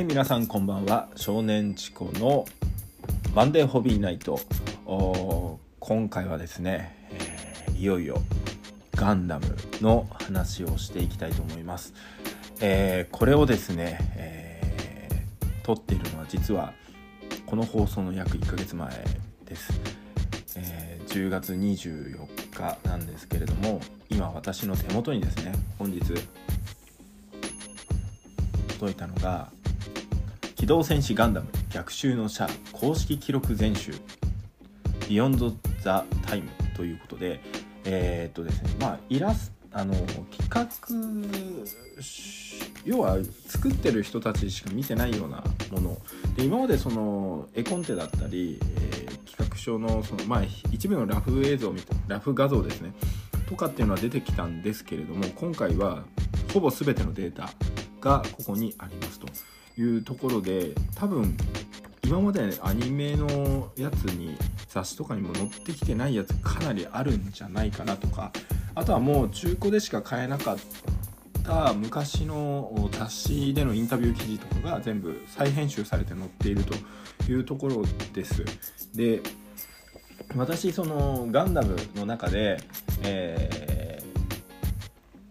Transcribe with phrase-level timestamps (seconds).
[0.00, 1.10] はい皆さんこんばんは。
[1.14, 2.46] 少年チコの
[3.34, 4.40] マンデーホビーナイト。
[5.78, 8.22] 今回はですね、えー、いよいよ
[8.94, 11.92] ガンダムの話をしていきたいと思います、
[12.62, 16.72] えー、これをですね、えー、撮っているのは実は
[17.44, 18.88] この放送の約1ヶ月前
[19.44, 19.70] です、
[20.56, 26.00] えー、10月24日なんですけれども今私の手元にですね本日
[28.68, 29.50] 届いたのが
[30.60, 33.94] 機動戦士ガンダム逆襲のシャア公式記録全集
[35.08, 37.40] ビヨンド・ザ・タイムということで
[37.84, 39.94] えー、っとですねまあイラスあの
[40.30, 40.68] 企画
[42.84, 45.42] 要は作ってる人たちしか見てないような
[45.72, 45.96] もの
[46.36, 51.72] で今までその絵コンテだったり、えー、企画書のその、まあ、一部のラフ映像
[52.06, 52.92] ラフ画像ですね
[53.48, 56.04] とかっていうのは出てきたんですけれども今回は
[56.52, 57.50] ほぼ全てのデータ
[58.02, 59.26] がここにありますと。
[59.80, 61.36] いうところで多分
[62.04, 64.36] 今までアニメのやつに
[64.68, 68.30] 雑誌とかにも載ってきてないやつかなりあるんじゃないかなとか
[68.74, 70.56] あとはもう中古でしか買えなかっ
[71.44, 76.74] た昔の雑誌でのインタビュー記事とかが全部再編集されて載っていると
[77.30, 78.44] いうところです。
[78.94, 79.20] で
[80.36, 82.58] 私そのガンダムの中で、
[83.02, 84.02] え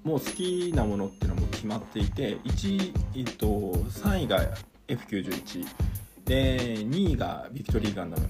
[0.04, 4.40] ー、もう好きなものっていうのも決まっていて1、えっと、3位が
[4.88, 5.68] F91
[6.24, 8.28] で2位がビクトリーガンダム。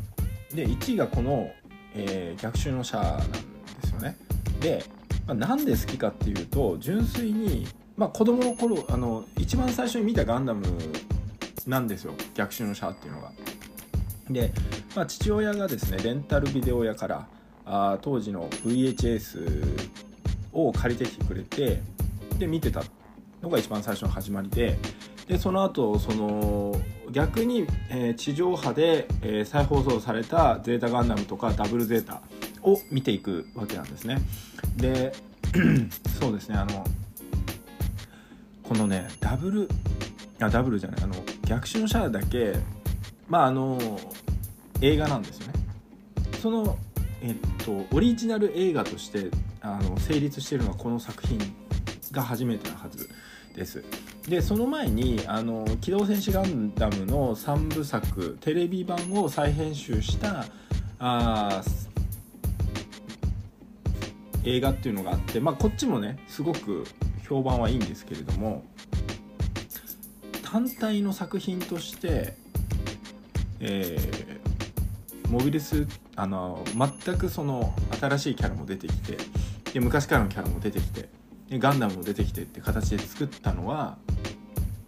[0.52, 1.52] で1位がこの、
[1.94, 3.38] えー、逆襲のシャアなんで
[3.83, 4.17] すよね。
[4.59, 4.83] で、
[5.27, 10.66] まあ、なんで好きかっていうと純粋に、まあ、子供の頃あの一番最初に見たガンダム
[11.67, 12.16] なんですよ。
[12.33, 13.31] 逆襲のシャアっていうのが。
[14.31, 14.52] で、
[14.95, 17.27] まあ、父親がですねレンタルビデオ屋から
[17.66, 19.77] あ当時の VHS
[20.52, 21.84] を借りてきてくれて
[22.39, 22.81] で見てた
[23.41, 24.77] のが一番最初の始まりで
[25.27, 26.75] でその後その
[27.11, 32.22] 逆に、えー、地上波で、えー、再放送された「ゼータガンダム」とか「ダブルゼータ」
[32.63, 34.19] を見ていくわけなんですね。
[34.75, 35.13] で
[36.19, 36.85] そうですねあの
[38.63, 39.69] このねダブル
[40.39, 42.56] あダブルじゃないあの逆襲のシャアだけ
[43.27, 44.00] まああの
[44.81, 45.53] 映画なんですよね。
[46.41, 46.77] その
[47.21, 47.35] えっ
[47.66, 49.29] とオリジナル映画として
[49.61, 51.39] あの成立してるのはこの作品
[52.11, 53.09] が初めてのはず
[53.59, 53.84] です。
[54.28, 60.46] でその前にあの「機動戦士ガンダム」の3部作テレビ版を再編集した
[61.00, 61.62] あ
[64.44, 66.86] 映画っていうのがあって、まあ、こっちもねすごく
[67.28, 68.64] 評判はいいんですけれども
[70.44, 72.36] 単体の作品として、
[73.59, 76.64] えー、モビルスあの
[77.03, 79.18] 全くその新しいキャラも出てきて
[79.74, 81.19] で昔からのキャラも出てきて
[81.58, 83.98] ガンダムも出てきてって形で作ったのは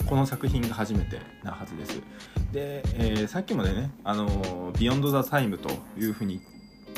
[0.08, 2.02] この作品が初めてなはずです。
[2.52, 6.42] で、えー、さっきまでね「あのビヨンド・ザ・タイム」というふうに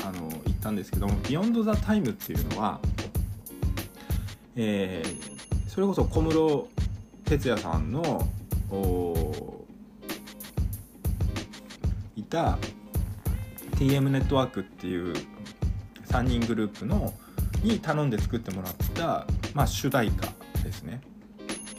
[0.04, 2.80] あの言ったんですけども「ビヨンド・ザ・タイム」っていうのは、
[4.56, 6.68] えー、それこそ小室
[7.24, 8.28] 哲哉さんの
[12.16, 12.58] いた
[13.76, 15.14] TM ネットワークっていう
[16.06, 17.14] 3人グループの
[17.62, 20.28] に頼んで作ってもらったまあ、主題歌
[20.62, 21.00] ですね。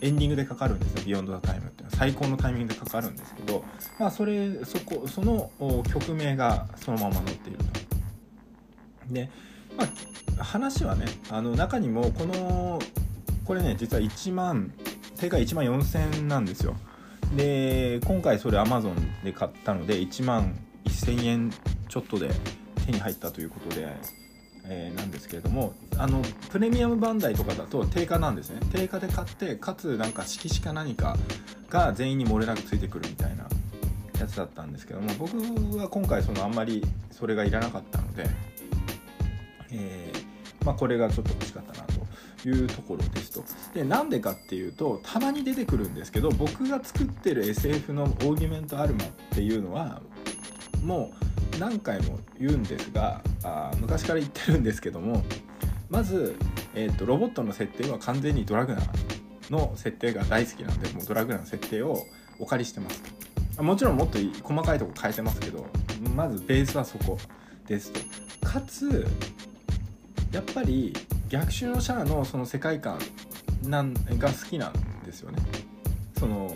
[0.02, 1.98] エンディングでかかるんですよ「ビヨンド・ザ・タイムっていうのは。
[1.98, 3.64] 最高のタイミングでかかるんですけど、
[4.00, 5.52] まあ、それそこその
[5.92, 7.66] 曲名がそのまま載っていると。
[9.12, 9.30] で、
[9.78, 9.86] ま
[10.40, 12.80] あ、話はねあの中にもこの
[13.46, 14.74] これね実は1万
[15.18, 16.76] 定価1万4000なんですよ。
[17.36, 18.94] で今回それ Amazon
[19.24, 20.56] で買ったので1万
[20.86, 21.54] 1000円
[21.88, 22.30] ちょっとで
[22.86, 23.88] 手に入ったということで
[24.68, 28.60] えー、なんですけれどもあのプレミアムバンダイとかだと定価なんですね。
[28.72, 31.18] 定価で買ってかつなんか色紙か何か
[31.70, 33.48] が全員に漏れなくついてくるみたいな
[34.20, 35.38] やつだったんですけども僕
[35.78, 38.26] は今回そのあんまりそれがいらなかったので、
[39.72, 41.88] えー、まあ、これがちょっと欲しかったな
[42.44, 43.44] というところですと。
[43.74, 50.02] でなんでかっていうとたまに出てくるんですけど僕が作ってる SF のオーギュメントアルマっていうのは
[50.82, 51.25] もう
[51.60, 55.24] 何回も言うんですがあ昔から言ってるんですけども
[55.90, 56.36] まず、
[56.74, 62.06] えーと、ロボットの設定は完全にドラグナーの設定が大好きなんでもうドラグナーの設定を
[62.40, 63.04] お借りしてます。
[63.60, 65.66] もちろんもっと細かいとこ変えてますけど
[66.14, 67.18] まずベースはそこ
[67.68, 68.00] ですと。
[68.46, 69.08] かつ
[70.32, 70.94] やっぱり
[71.30, 73.00] 逆襲のシャアのその世界観
[73.64, 74.74] なんが好きなん
[75.06, 75.42] ですよね。
[76.20, 76.54] その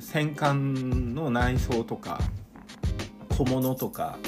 [0.00, 2.20] 戦艦の内装とか
[3.36, 4.18] 小物とか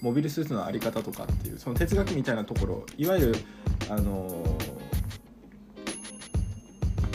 [0.00, 3.36] モビルスーツの在り方とかっていうその哲学みたいなところいわゆる
[3.90, 4.28] あの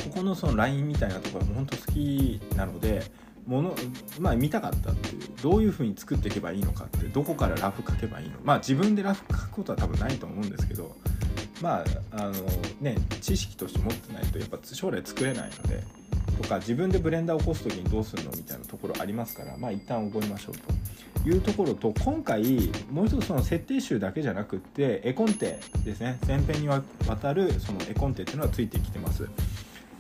[0.04, 3.04] ここのそのラインみたいなところも本当好きなので
[3.46, 3.76] もの
[4.20, 10.96] まあ見たかったっていうどういうふうに作っていけばいいのかってどこからラフ書けばいいのまあ自分でラフ書くことは多分ないと思うんですけど
[11.62, 12.34] まああの
[12.80, 15.84] ね知識として持ってないとやっぱ将来作れないので
[16.42, 20.80] とか自分でブレンダーを起こす時にどうするのみたいなところありますからまあ一旦覚えましょうと。
[21.28, 26.18] いうところと今回もう一つその設定集だけじゃなくって絵コンテですね。
[26.26, 26.82] 前編にわ
[27.22, 29.28] たるその絵コンテっていうのがついてきてます。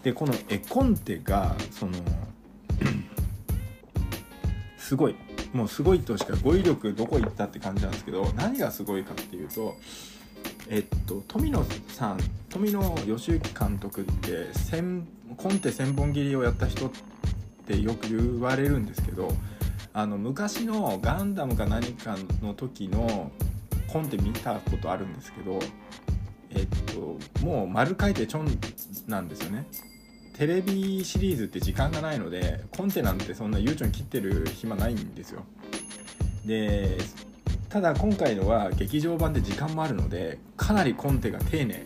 [0.01, 1.91] でこの絵コンテがその
[4.77, 5.15] すごい。
[5.53, 9.77] もうすごいとしか語彙力どこ行ったって感じなんですけど何がすごいかっていうと
[10.69, 12.19] えっと富野さん
[12.49, 16.91] 富野義行監督って先コンテ千本切りをやった人っ
[17.65, 19.31] てよく言われるんですけど
[19.93, 23.31] あの昔のガンダムか何かの時の
[23.87, 25.59] コンテ見たことあるんですけど
[26.51, 28.47] えっともう丸書いてちょん
[29.07, 29.65] なんですよね。
[30.33, 35.43] テレビシリーズって時間がないのでコンテなんてそんな悠長に切ってる暇ないんですよ。
[36.45, 36.97] で
[37.67, 41.83] ただ今回のは劇場版で時間もあるのでかなりコンテが丁寧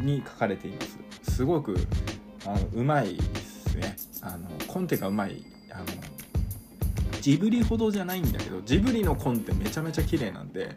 [0.00, 0.98] に書かれています。
[1.34, 1.76] すごく
[2.46, 3.96] あのうまいですね。
[4.22, 5.42] あのコンテがうまい。
[5.72, 5.84] あの
[7.20, 10.76] ジブリほどじゃないんだけどジブリのコンテめちゃめちゃ綺麗なんで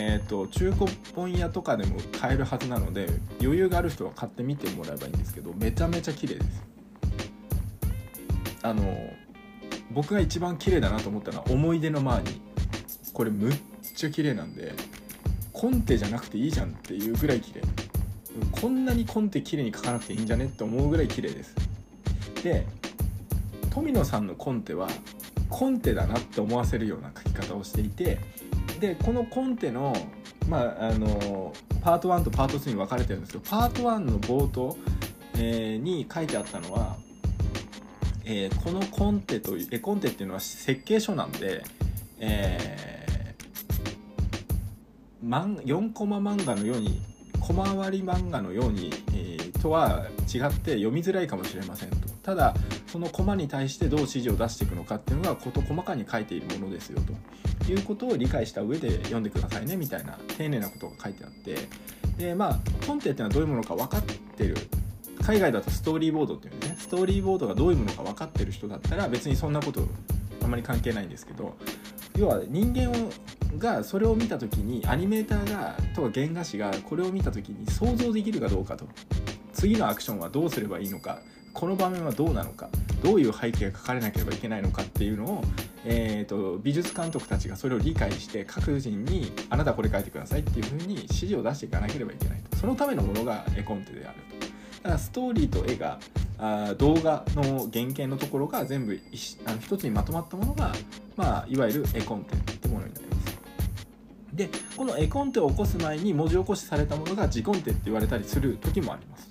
[0.00, 3.08] えーと、中古本屋とかでも買えるはずなので
[3.40, 6.62] 余裕がある人は買ってみてもらえばいいんですけどめちゃめちゃ綺麗です。
[8.62, 8.84] あの
[9.90, 14.72] 僕が一番綺麗だなと思ったのは思い出のマーニーこれむっちゃ綺麗なんで
[15.52, 17.62] コンテじゃなくていいじゃんっていうぐらい綺麗。
[18.52, 21.54] こんなにコンテ綺麗に描かなくていいんじゃねって思うぐらい綺麗です。
[22.42, 22.66] で
[23.70, 24.88] 富野さんのコンテは
[25.48, 28.18] コンテだなって思わせるような描き方をしていて
[28.80, 29.94] でこのコンテの
[30.48, 34.76] まああのパート1とパート2に分かれてるんですけどパート1の冒頭、
[35.34, 36.96] えー、に書いてあったのは、
[38.24, 41.64] えー、このコンテという絵コンテっていうのは設計書なんで、
[42.18, 47.00] えー、4コマ漫画のように
[47.48, 51.96] 小回り漫画のように、えー、とは違って読みづらいかもしれませんと。
[52.22, 52.54] ただ
[52.86, 57.14] そのコマに対してどう指示を出していくのかっていうのが事細かに書いているものですよと。
[57.72, 61.56] いうことを理解した上で読んでくださいねみたいな丁寧なことが書いてあって。
[62.18, 64.02] でまあコンテっていうのはどういうものか分かっ
[64.36, 64.54] てる。
[65.22, 69.86] 海外だとストーリーボードっていうねストーリーボードがどういうものか分かってる人だったら別にそんなこと
[70.42, 71.56] あんまり関係ないんですけど
[72.16, 73.10] 要は人間を
[73.56, 78.84] がそれを見た時にアニメーターがとか原画師がこれを見た時に想像できるかどうかと。
[79.52, 81.20] 次のアクションはどうすればいいのか。
[81.52, 82.68] この場面はどうなのか。
[83.02, 85.44] どういう背景が書かれなければいけないのかっていうのを、
[85.84, 92.56] えーと、美術監督たちがそれを理解して各人に「あなたこれ書いてください」っていうふうに指示を出していかなければいけないと。
[92.56, 94.46] そのためのものが絵コンテであると。
[94.82, 95.98] だからストーリーと絵が
[96.38, 99.00] あ動画の原型のところが全部
[99.46, 100.72] あの一つにまとまったものが、
[101.16, 103.07] まあ、いわゆる絵コンテってものになります。
[104.38, 109.28] でこの絵コンテを起こす前に文字起こしされたものが字コンテって言われたりする時もあります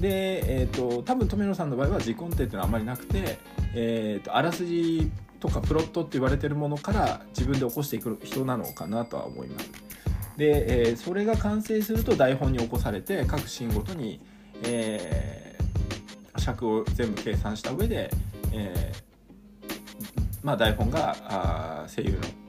[0.00, 3.38] で、えーと、多分富野さんの場合は自コンテっていうのはあんまりなくて、
[3.74, 9.70] えーと、あらすじとかプロットって言われてるものから自分で起こしていく人なのかなとは思います。
[10.36, 14.20] で、えー、それが完成すると台本に起こされて各シーンごとに、
[14.64, 18.10] えー、尺を全部計算した上で、
[18.52, 19.66] えー、
[20.42, 22.45] まあ、台本があ声優の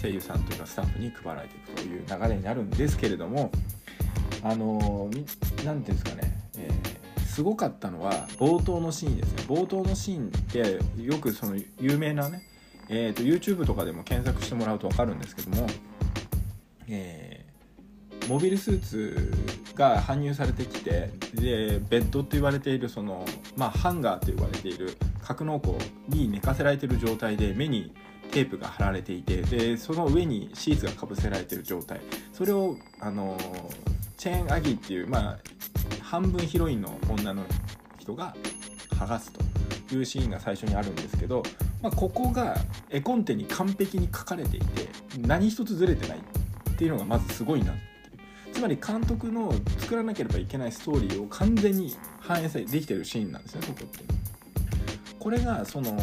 [0.00, 3.50] 声優さんというかスタッフに配られていくという流れになるんですけれども
[4.42, 5.32] あの何て
[5.64, 9.42] 言うんですかねえー、すごかったのは冒頭のシーンですね。
[9.46, 12.42] 冒頭のシーンってよくその有名なね、
[12.88, 15.66] えーと、YouTube とかでも検索してもらうと分かるんですけども、
[16.88, 19.32] えー、モビルスーツ
[19.74, 23.24] が搬入されてきてでベッドって言われているその、
[23.56, 25.78] まあ、ハンガーと言われている格納庫
[26.08, 27.94] に寝かせられている状態で目に
[28.28, 32.00] テープが貼られていてでその上にシーツがかぶせられている状態
[32.32, 33.36] それをあの
[34.16, 35.38] チェーンアギっていう、まあ、
[36.02, 37.44] 半分ヒロインの女の
[37.98, 38.34] 人が
[38.90, 41.42] 剥がすというシーンが最初にあるんですけど、
[41.82, 42.56] まあ、ここが
[42.90, 44.66] 絵コンテに完璧に書かれていて
[45.20, 47.80] 何一つずれてないっていうのがまずすごいなって
[48.50, 54.28] いうつまり監督の作らなければいけないストーリーを完全に反映さできてるシーンなんですねそこって。
[55.18, 55.96] これがその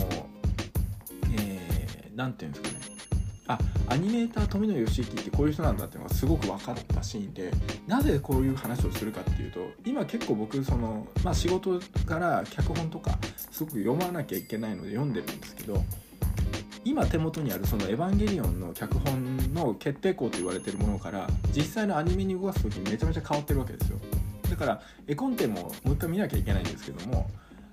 [2.15, 2.95] 何、て言うんですかね。
[3.47, 7.51] あアニメーター富野義行ってこういう人なんだっていうのがすごく分かったシーンで
[7.85, 13.19] なぜこういう話をするかっていうと今結構僕その、まあ、仕事から脚本とか
[13.51, 15.83] すごく読まなきゃいけないので読んでるんですけど
[16.83, 23.99] 今手元にあるその「エヴァンゲリオン」の脚本の決定校と言われてるものから実際のアニメに動かす時にめちゃめちゃ変わってるわけですよ。
[24.49, 27.29] だから絵コンテももう一回見なきゃいけないんですけども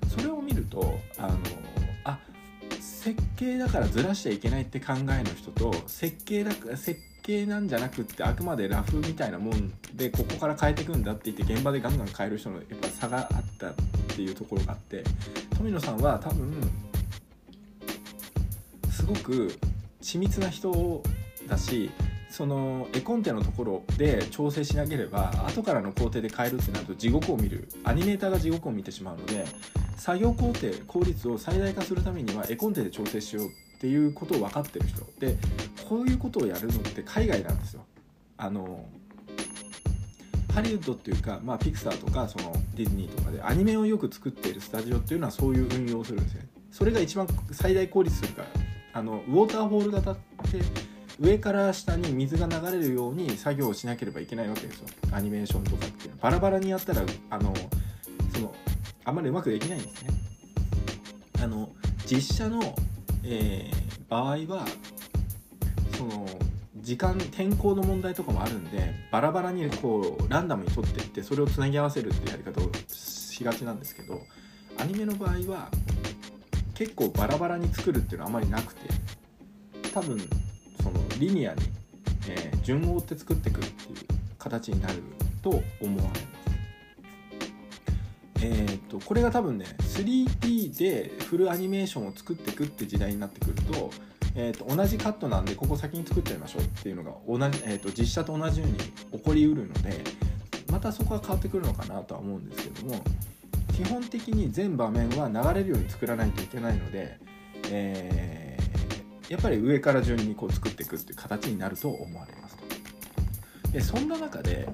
[0.09, 1.39] それを見るとあの
[3.03, 13.75] 設計だからずらしちゃいけないって考えの人と設計だ設計なんじゃなくってあくまでラフみたいなもんでここから変えていくんだって言って現場でガンガン変える人のやっぱ差があったっ
[14.15, 15.03] ていうところがあって
[15.57, 16.55] 富野さんは多分
[18.89, 19.53] すごく
[20.01, 21.03] 緻密な人
[21.49, 21.91] だし
[22.31, 27.69] その絵コンテのところで調整しなければ後からの工程で変えるってなると地獄を見る。
[27.85, 29.45] アニメーターが地獄を見てしまうので
[29.97, 35.37] 作業工程効率を最大化するためには絵コンテで調整しようっていうことを分かってる人で
[35.89, 37.85] こういうことをやるのって海外なんですよ。
[38.37, 38.87] あの
[40.53, 46.47] ハリウッドっていうか、まあ、ピクサーとかそのディズニーとかでアニメをよく作っているスタジオっていうのはそういう運用をするんですね。
[46.71, 48.49] それが一番最大効率するから
[48.95, 50.21] あのウォーターホール型って
[51.21, 57.55] 上から下に水が流れるように作業をしなければいけないわけですよアニメーションとかってバラバラにやったらあの
[58.35, 58.55] その
[59.05, 60.11] あんまりうまくできないんですね
[61.43, 61.71] あの
[62.07, 62.75] 実写の、
[63.25, 64.67] えー、場合は
[65.97, 66.29] その
[66.77, 74.21] 時間天候の問題とかもあるんでバラバラにこうランダムに取っていってそれをつなぎ合わせるってやり方をしがちなんですけど
[74.79, 75.69] アニメの場合は
[76.75, 78.81] 結構バラバラに作るっていうのはあまりなくて
[79.95, 80.19] 多分
[80.83, 81.63] そのリニアに、
[82.29, 83.99] えー、順を追って作っていくっていう
[84.39, 84.95] 形になる
[85.43, 85.61] と思
[85.97, 86.42] われます。
[88.45, 93.91] えーと、これが多分ね 3D でフルアニメーションを作っていくって時代になってくると,、
[94.35, 100.03] えーと、同じカットなんでここ先に作っちゃいましょうっていうのが同じ、えーと、実写と同じように起こりうるので
[100.73, 103.05] またそこは変わってくるのかなとは思うんですけども
[103.77, 107.19] 基本的に全場面は流れるように作らないといけないので、
[107.71, 112.63] えー、やっぱり上から順にこう作っていくっていう形になると思われますと。
[113.73, 114.69] でそんな中で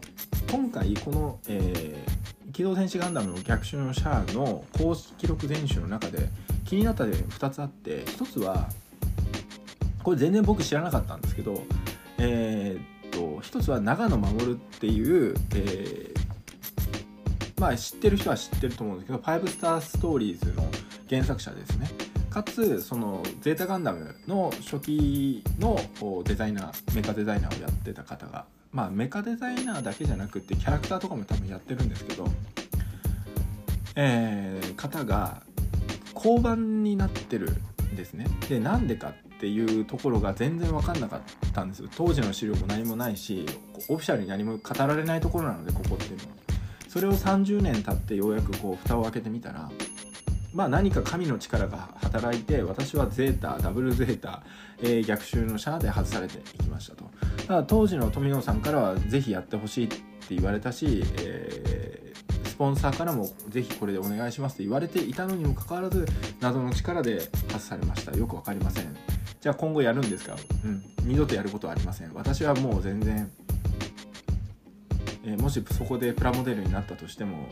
[0.50, 6.28] 今回この、えー、機動戦士ガンダムの逆襲のシャアの公式記録全集の中で
[6.64, 8.68] 気になった例2つあって1つは
[10.02, 11.62] これ全然僕知らなかったんですけど
[12.18, 20.66] えー、っと1つは長野守っていう、えー、まあ知ってる人は知ってると思うんですけど「5スターストーリーズ」の
[21.08, 21.90] 原作者ですね。
[22.30, 25.80] かつそのゼータガンダムの初期の
[26.24, 32.28] デザイナーメカデザイナーをやってた方がまあメカデザイナーだけじゃなくてキャラクターとかも多分やってるんですけど
[34.00, 35.42] えー、方が
[36.14, 37.50] 交番になってる
[37.92, 38.26] んですね。
[38.48, 41.20] でなんでかっていうところが全然分かんなかっ
[41.52, 41.88] たんですよ。
[41.96, 43.44] 当時の資料も何もないし
[43.88, 46.38] オフィシャルに何も語られないところなのでここっていうのは。
[46.88, 49.70] それを30年経ってようやくこう蓋を開けてみたら
[50.54, 54.42] まあ何か神の力が働いて私はゼータダブルゼータ、
[54.80, 57.04] えー、逆襲のシャアで外されていきましたと。
[57.54, 59.96] だ当時の富野さんからは是非やってほしいって
[60.30, 66.06] 言われたし、えー、スポンサーからも是非これでお願いしますって言われていたのにもかかわらず
[66.40, 68.16] 謎の力で外されました。
[68.16, 68.96] よく分かりません。
[69.40, 70.36] じゃあ今後やるんですか？
[70.64, 70.82] うん。
[71.04, 72.12] 二度とやることはありません。
[72.12, 73.30] 私はもう全然
[75.24, 77.48] えー、もしそこでプラモデルになったとしても、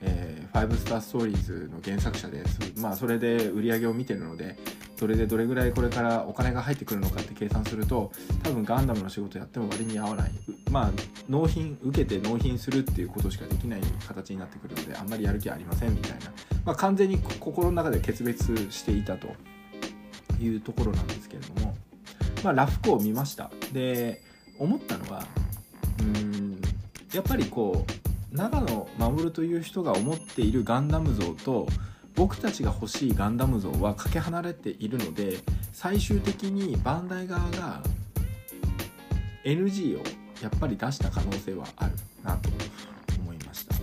[0.00, 4.56] えー、5スターストーリーズの原作者です、まあ、それで売り上げを見てるので
[4.98, 8.10] それでどれぐらいこれからお金が入ってくるのかって計算すると
[8.42, 10.30] 多分ガンダムの仕事やっても割に合わない。
[10.72, 10.90] まあ
[11.28, 16.32] 納品受けて納品するっていうことしかできない形になってくるのであんまりやる気ありませんみたいな、
[16.64, 19.28] まあ、完全に心の中で決別していたと
[20.40, 21.76] いうところなんですけれども、
[22.42, 23.52] まあ、ラフコを見ました。
[23.72, 24.20] で
[24.58, 25.24] 思ったのは
[26.00, 26.60] うーん
[27.14, 27.86] やっぱりこ
[28.32, 31.68] う長野守という人が思っているガンダム像と
[32.18, 35.38] 僕たちが欲しいガンダム像はかけ離れているので
[35.72, 37.80] 最終的にバンダイ側が
[39.44, 40.02] NG を
[40.42, 41.92] やっぱり出した可能性はある
[42.24, 42.50] なと
[43.20, 43.74] 思いました。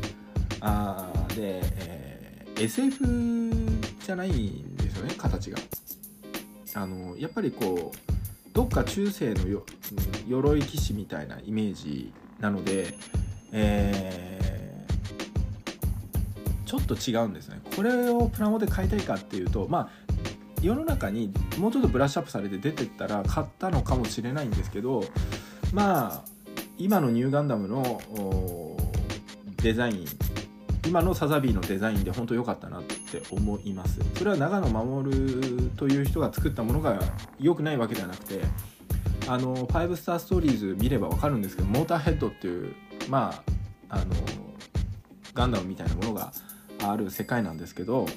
[0.60, 3.06] あで、えー、SF
[4.06, 5.58] じゃないんですよね形が。
[6.74, 9.63] あのやっぱりこうどっか中世のよ
[10.27, 12.12] 鎧騎士みたいなイメージ
[12.42, 12.96] なので、
[13.54, 14.35] えー、
[16.65, 17.62] ちょっと違うんですね。
[17.75, 19.89] これをプラモで買いたいかっていうとまあ
[20.62, 25.03] 世の中にもうちょっとブラッシュアップされて出てったら買ったのかもしれないんですけど
[25.74, 26.25] まあ
[26.77, 28.01] 今のニューガンダムの
[29.62, 30.05] デザイン
[30.88, 34.00] 今のサザビーのデザインで本当良かったなって思います。
[34.15, 37.00] それは長野守という人が作ったものが
[37.39, 38.41] 良くないわけではなくて
[39.27, 42.75] あの5スターストーリーズ見れば分かるんですけどモーターヘッドっていう
[43.10, 43.34] ま
[43.89, 44.15] ああの
[45.34, 46.31] ガンダムみたいなものが
[46.92, 48.08] ある世界なんですけど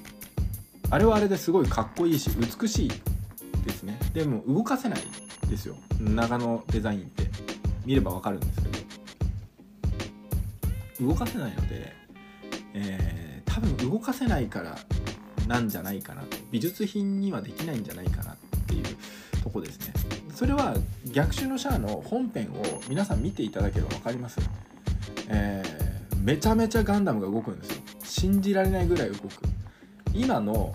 [0.90, 2.90] あれはあれですごいかっこいいし美しい
[3.64, 3.98] ですね。
[4.14, 5.00] でも動かせない
[5.48, 5.76] ですよ。
[6.00, 7.28] 長野デザインって。
[7.84, 8.68] 見れば分かるんですけ
[11.02, 11.08] ど。
[11.08, 11.92] 動かせないので、
[12.74, 14.78] えー、多分動かせないから
[15.46, 16.22] なんじゃないかな。
[16.50, 18.84] 美術品にはできないんじゃないかなっていう
[19.42, 19.92] とこですね。
[20.34, 20.74] それは
[21.12, 24.38] 逆襲のシャアの本編を皆さん見ていただければ分かります、
[25.28, 25.87] えー、
[26.22, 27.82] めちゃめちゃガンダムが動くんですよ。
[28.04, 29.28] 信じられないぐらい動く。
[30.14, 30.74] 今の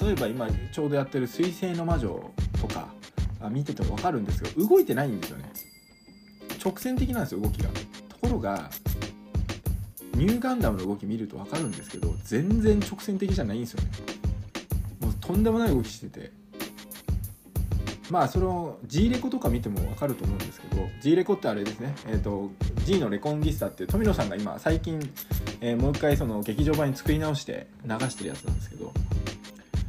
[0.00, 2.88] 例えば今ちょうどやってる「水星の魔女」とか
[3.50, 5.52] 見てても分かるんですけど動いてないんですよね。
[6.64, 7.68] 直線的なんですよ動きが。
[8.08, 8.70] ところが
[10.14, 13.90] ニューガンダムの動き見ると分かるんですけど全然直線的じゃないんですよね。
[15.00, 16.32] もうとんでもない動きしてて。
[18.10, 21.94] まあその G レコとか見ても分かると思うんですけど G レコってあれですね。
[22.06, 22.50] えっ、ー、と
[22.86, 25.00] G のレコンギスタっていう富野さんが今最近、
[25.60, 28.92] えー、もう一回その劇場版に作り直して流してるやつなんですけど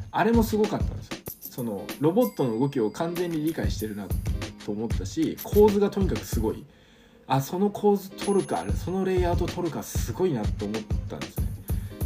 [0.09, 1.17] あれもすごかったんですよ。
[1.41, 4.07] そのロボットの動きを完全に理解してるな
[4.65, 6.65] と思ったし構図がとにかくすごい。
[7.27, 11.45] あその構図取るかそのレイアウト取るかすごいなと思ったんですね。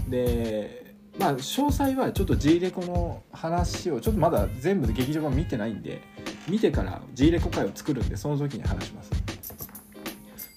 [0.10, 6.02] でまあ詳細はちょっと G レコの話をちょっとまだ全部劇場版見てないんで
[6.50, 9.41] 見てから G レコ会を作るんでその時に話します。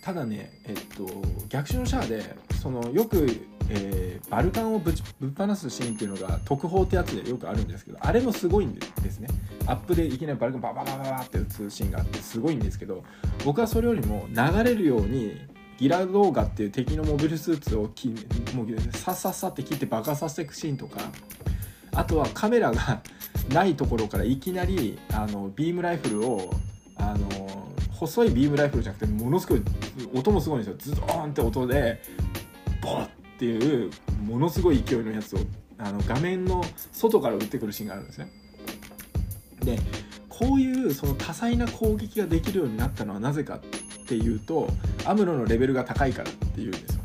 [0.05, 1.09] ただねえっと
[1.49, 3.27] 逆襲のシャアでそのよく
[3.71, 9.29] えー、バルカンをぶぶっ放すシーンっていうのが特報ってやつでよくあるんですけどあれもすごいんですね。
[9.67, 13.03] アップでいきなりバルカンバババババって打つシーンがあってすごいんですけど
[13.43, 15.41] 僕はそれよりも流れるように
[15.79, 18.09] ギラ・ドーガっていう敵のモビルスーツをき
[18.55, 21.01] もうさっさっさって切って爆破させていくシーンとか
[21.93, 23.01] あとはカメラが
[23.49, 26.51] ないところからいきなりあのビームライフルを
[26.97, 27.64] あの
[27.95, 29.63] 細いビームライフルじゃなくてものすごい
[30.15, 32.01] 音もすごいんですよズドーンって音で
[32.83, 33.09] ボッっ
[33.39, 33.91] ていう
[34.25, 35.39] ものすごい勢いのやつを
[35.79, 38.31] あの画面の外から撃ってくるシーンがあるんですね。
[39.61, 39.79] で
[40.29, 44.69] こういうその多彩な攻撃ができるようになったのはなぜかっていうと
[45.05, 47.03] アムロのレベルが高いからっていうんですよ。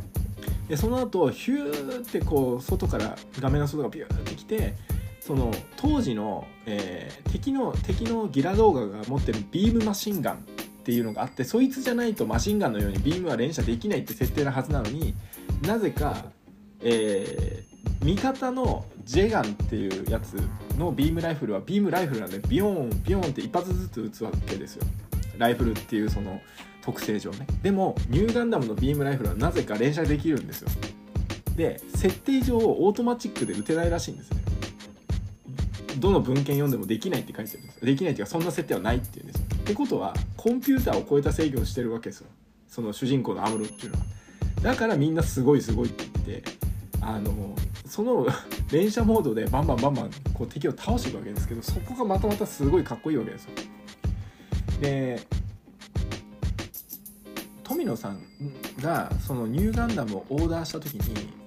[0.68, 4.76] でその後ヒューってこう外から画面の外がビューってきて
[5.20, 10.46] その当時の、えー、敵の敵のギラ・ドーガが持ってるビームマシンガン
[10.90, 15.14] っていうのがあってそいつじゃないとマシンガンのようにビームは連射できないって設定なはずなのに
[15.62, 16.26] なぜか、
[16.82, 20.42] えー、味方のジェガンっていうやつ
[20.80, 24.86] のビームライフルはビームライフルなんでビヨーンビヨーンって一発ずつ撃つわけですよ。
[25.38, 26.42] ライフルっていうその
[26.82, 27.46] 特性上ね。
[27.62, 30.70] でもニューガンダムのビームライフルはなぜか連射できるんですよ。
[31.56, 34.42] で設定上オートマチックで撃てないらしいんですね。
[35.98, 39.46] どの文献読んでもできないって書いてるんですできないっていうかそんな設定はないっていうんですよ。
[39.56, 42.28] ってことはコンピューターを超えた制御をしてるわけですよ。
[42.68, 44.06] その主人公のアムロっていうのは。
[44.62, 46.44] だからみんなすごいすごいって言って
[47.02, 48.28] あのその
[48.72, 53.52] 連射モードでバンバンバンバンこう敵を倒していくわけですけどそこがまたまたすごいかっこいいわけですよ。
[54.82, 55.20] で
[57.64, 58.22] 富野さん
[58.82, 61.39] がそのニューガンダムをオーダーした時に、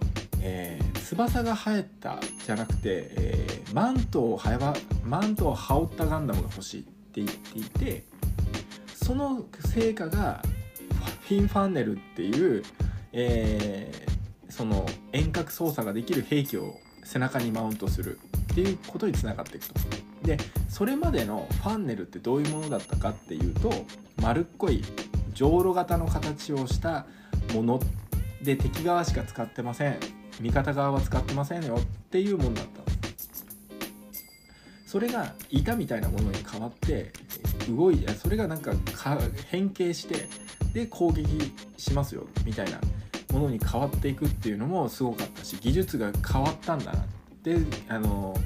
[0.43, 4.75] えー、翼が生えたじゃなくて、えー、マントを羽ば
[5.05, 8.05] マントを羽織ったガンダムが欲しいって言っていて
[8.95, 10.43] その成果が
[11.29, 12.63] フィンファンネルっていう
[13.13, 18.19] えー、その遠隔操作ができる兵器を背中にマウントする
[18.53, 19.75] っていうことにつながっていくと。
[20.23, 23.73] でそれまでのファンネルってどういうものだったかっていうと
[24.21, 24.85] 丸っこい
[25.35, 27.07] じょうろ型の形をした
[27.55, 27.81] もの
[28.41, 29.97] で敵側しか使ってません
[30.41, 32.83] 味方側は使ってませんよっていうものだった
[34.87, 37.13] それが板みたいなものに変わって
[37.69, 38.73] 動いてそれがなんか
[39.51, 40.29] 変形して
[40.75, 42.79] で攻撃しますよみたいな
[43.33, 47.05] ものに変わっていくっていうのもすごかったし技術が変わったんだな
[47.43, 47.57] で
[47.89, 48.37] あの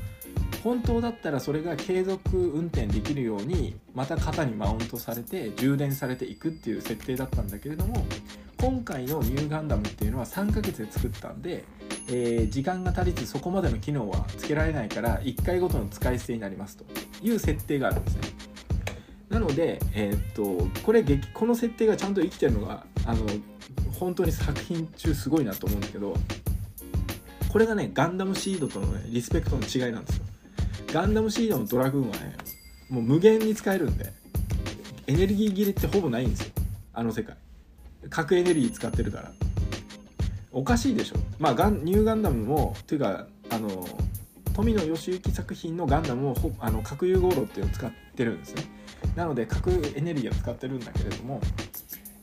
[0.63, 8.05] 本当だったらそれが継続運転できるようにまた肩にマウントされて充電されていくっていう設定だったんだけれども
[8.59, 11.65] 今回のニューガンダムっていうのは3ヶ月で作ったんで、
[12.09, 16.85] えー、時間が足りずそこまでの機能はつけられないから1回ごとの使い捨てになりますと。
[17.23, 18.21] いう設定があるんですね。
[19.29, 23.27] なので、えー、っとこれこの設定がちゃんと生きてるのがあの
[23.99, 26.15] 本当に作品中すごいなと思うんだけど
[27.49, 30.25] これがねガンダムシードとの、ね、リスペクトの違いなんですよ。
[30.93, 32.37] ガンダムシードのドラグーンはね
[32.89, 34.13] もう無限に使えるんで
[35.09, 36.53] エネルギー切れってほぼないんですよ。
[36.93, 37.37] あの世界。
[38.11, 39.33] 核エネルギー使ってるから。
[40.53, 41.17] おかしいでしょ。
[41.39, 43.87] まあガンニューガンダムもというかあの
[44.55, 48.65] 富野義行作品のガンダムもあの核融合炉っていうのを使ってるんですね。
[49.15, 51.41] なので核エネルギーを使ってるんだけれども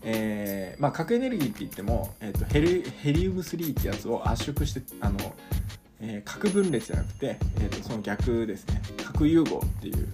[0.04, 5.18] えー、まあ、核エネルギーって言っても、えーと、ヘリヘリウム3ってやつを圧縮してあの、
[6.02, 8.82] えー、核分裂じゃなくて、えーと、その逆ですね。
[9.04, 10.14] 核融合っていう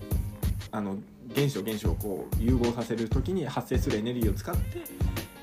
[0.72, 0.98] あの
[1.36, 4.84] 原子と原子をこう融合させる時に発生するエネルギーを使って、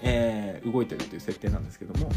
[0.02, 2.10] えー、動いてるっていう設定なんですけども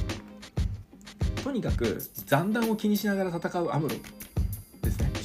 [1.44, 4.00] とにかく残弾を気にしながら戦うアムロっ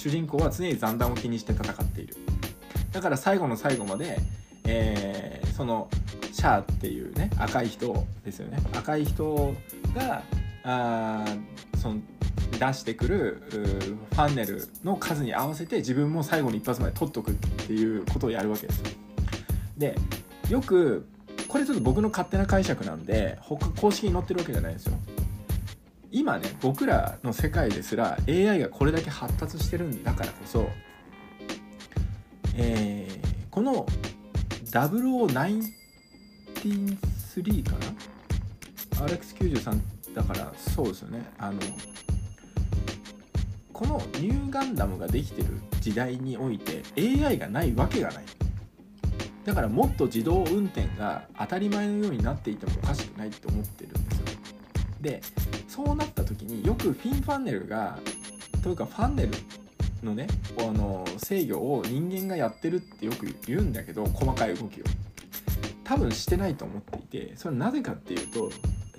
[0.04, 2.14] 主人公は常に残弾を気にして戦っている。
[2.92, 4.18] だから最後の最後まで、
[4.64, 5.88] えー、その
[6.30, 8.58] シャアっていうね赤い人ですよね。
[8.74, 9.54] 赤い人
[9.96, 10.22] が
[10.62, 11.24] あ
[11.80, 12.00] その
[12.52, 13.42] 出してくる
[14.12, 18.84] ファンネルの数に合わせて自分も最後に一発まで取っとくっていうことをやるわけですよ。
[19.78, 19.96] で
[20.50, 21.06] よく
[21.54, 24.98] これちょっと僕の勝手な解釈なんで他公式に載ってるわけじゃないんですよ。
[26.10, 30.68] 今ね僕らの世界ですら AI がこれだけ発達してるんだからこそ、
[32.56, 33.18] えー、
[33.52, 33.86] この
[34.64, 37.70] 0093か
[38.98, 39.80] な？RX93
[40.12, 41.24] だからそうですよね。
[41.38, 41.60] あの
[43.72, 48.24] このニューガンダムができてる時代において AI がないわけがない。
[49.44, 54.24] だからもっと自動運転が当たり前のようになっていてもおかしくないって思ってるんですよ。
[55.00, 55.22] で
[55.68, 57.98] そうなった時によくフィンファンネルが
[58.62, 59.30] というかファンネル
[60.02, 60.26] のね
[60.58, 64.84] あの制御を人間がやってるってよく言うんだけど細かい動きを。
[65.84, 68.50] 多分してないと思っていてそれなぜかっていうと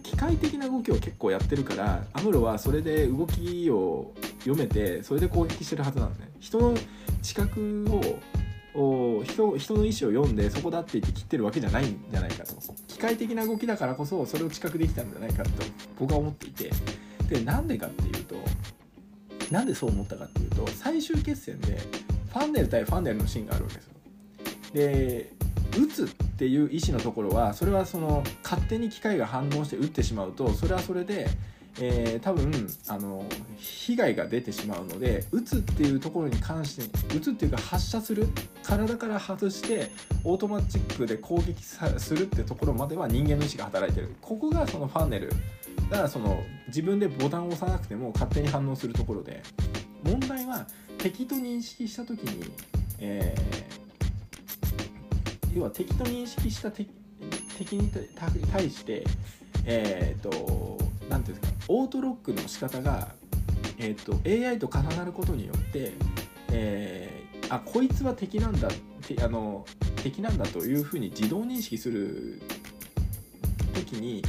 [0.03, 6.29] 機械的な動きを結構やってるからアムロはそれで動きを読めてそれで攻撃してるはずなのね。
[6.39, 6.77] 人の
[7.23, 8.19] 知覚を
[8.75, 12.53] 人人の意思を読んでそこだって言って切ってるわけじゃないんじゃないかと
[12.87, 15.49] 機械的な動きだからこそそれを知覚できたんじゃないかと
[15.97, 16.71] 僕は思っていて。
[17.29, 18.35] でなんでかっていうと
[19.51, 21.79] なんでそう思ったかっていうと最終決戦で
[22.31, 23.93] ファンネル対ファンネルのシーンがあるわけですよ。
[24.73, 25.31] で
[25.77, 26.07] 打つっ
[26.37, 31.27] ていう意思のところはそれはその勝手に機械が反応して打ってしまうとそれはそれで、
[31.79, 32.51] えー、多分
[32.87, 33.25] あの
[33.57, 38.27] 被害が出てしまうので打つっていうところに関して打つっていうか発射する
[38.63, 39.91] 体から外して
[40.23, 44.15] オートマチックで攻撃するってところまでは人間の意思が働いてる。
[44.21, 45.29] ここがそのファンネル。
[45.89, 49.43] だからその自分でボタンを押さなくても勝手に反応するところで。
[50.03, 50.67] 問題は
[50.99, 52.51] 敵と認識した時に、
[52.99, 53.85] えー
[55.55, 56.89] 要は敵と認識した敵
[57.73, 57.89] に
[58.51, 59.05] 対して
[59.65, 60.77] えっ、と
[61.09, 63.09] 何ていうんですかオートロックの仕方が、
[63.77, 65.91] えーと、AI と重なることによって、
[66.51, 68.69] えー、あこいつは敵なんだ
[69.05, 69.65] てあの
[70.03, 72.41] 敵なんだというふうに自動認識する
[73.73, 74.23] 時に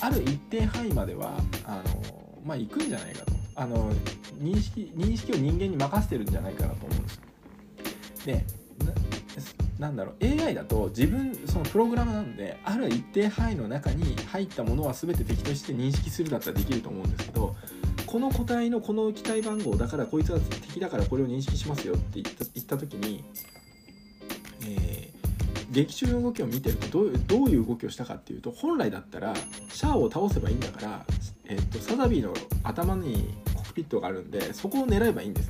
[0.00, 3.40] ある一定範囲まではあのまあ行くんじゃないかと。
[3.56, 3.92] あの
[4.40, 7.20] 認識認識を人間に任せてるんじゃないかなと思うんです
[8.24, 8.44] で
[9.80, 17.56] なんだろう AI だと自分そのプログラムなんである一定範囲の中に入ったものは全て敵として認識するだったらできると思うんですけど
[18.04, 23.24] この個体のこの機体番号だからこいつは敵だからこれを認識しますよって言った言った時に、
[24.66, 29.32] えー、劇中の動きを見てるとどういうどういう動きをしたかっていうと本来だったら
[29.70, 31.06] シャアを倒せばいいんだから、
[31.46, 35.48] えーと、サザビーの頭にコックピットがあるんでそこを狙えばいいんです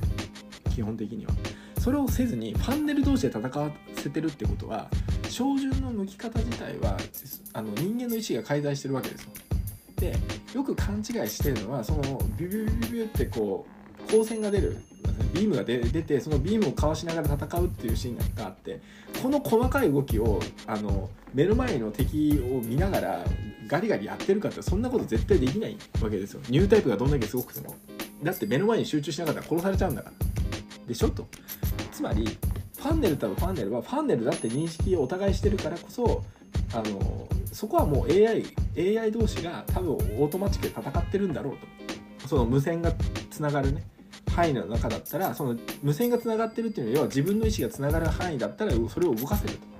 [0.73, 1.33] 基本的には。
[1.81, 4.87] それをせずにファンネル同士で戦わせてるってことは
[5.29, 6.95] 照準の向き方自体は
[7.53, 9.31] あの人間の意思が介在してるわけですよ。
[9.95, 10.15] で
[10.53, 13.65] よく勘違いしてるのはそのビュビュビュビュってこ
[13.99, 14.77] う光線が出る
[15.33, 18.79] ビームが出てそのビームをかわしながら戦うっていうシーンがあって
[19.23, 23.25] この細かい動きをあの目の前の敵を見ながら
[23.65, 26.41] ガリガリやってるかってそんなこと絶対できないわけですよ。
[26.49, 27.75] ニュータイプがどんだけすごくても。
[28.21, 30.31] だって目の前に集中しなかったら殺されちゃうんだから。
[30.87, 31.27] でしょと。
[31.91, 32.25] つまり
[32.77, 36.23] ファンネルとファンネルはファンネルだって認識をお互いしてるからこそ
[36.73, 38.45] あのそこはもう AI,
[38.97, 42.27] AI 同士が多分オートマチックで戦ってるんだろうと。
[42.27, 42.93] その無線が
[43.29, 43.83] つながるね。
[44.31, 49.71] 範囲の中だったらその無線がつながってるっていうのは自分の意思がつながる範囲だったらそれを動かせると。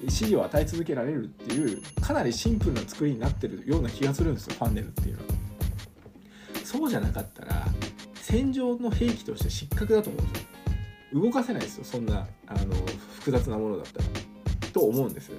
[0.00, 5.24] 指示を与え続けられるっていうかなりシンプルな作りになってるような気がするんですよファンネルっていうのは。
[6.64, 7.66] そうじゃなかったら
[8.20, 11.20] 戦場の兵器として失格だと思うんですよ。
[11.20, 11.84] 動かせないですよ。
[11.84, 12.74] そんなあの
[13.18, 14.04] 複雑なものだったら。
[14.72, 15.32] と思うんです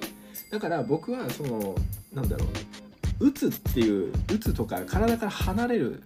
[0.50, 1.74] だから僕はその
[2.12, 2.44] なんだろ
[3.20, 3.28] う。
[3.28, 6.02] 打つっていう打つとか体から離れる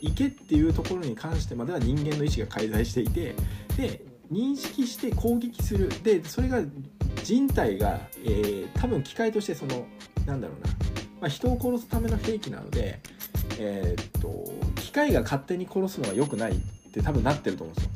[0.00, 3.34] 行けっていうところに関してまでは人間の意思が介在していて
[3.76, 4.00] で
[4.32, 5.88] 認識して攻撃する。
[6.02, 6.62] でそれが
[7.22, 9.86] 人体が、えー、多分機械としてその
[10.24, 10.72] なんだろうな、
[11.20, 13.00] まあ、人を殺すための兵器なので、
[13.58, 16.54] えー、っと機械が勝手に殺すのは良くないっ
[16.92, 17.90] て多分なってると思うんですよ。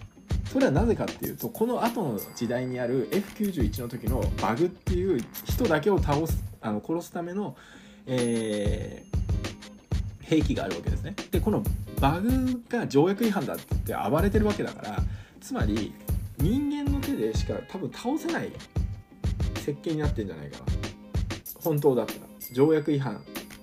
[0.53, 7.57] それはなぜかっていうとこの後の時代にある F91 の時のバグっていう人だけを倒すあの殺すための、
[8.07, 11.15] えー、兵器があるわけですね。
[11.31, 11.63] でこの
[12.01, 14.99] バグが条約違反だって言って暴れてるわけだから
[15.41, 15.93] つまり
[16.39, 18.51] 人間の手でしか多分倒せない
[19.57, 20.65] 設計になってんじゃないかな。
[21.63, 22.30] 本当だったら。
[22.53, 23.21] 条約違反。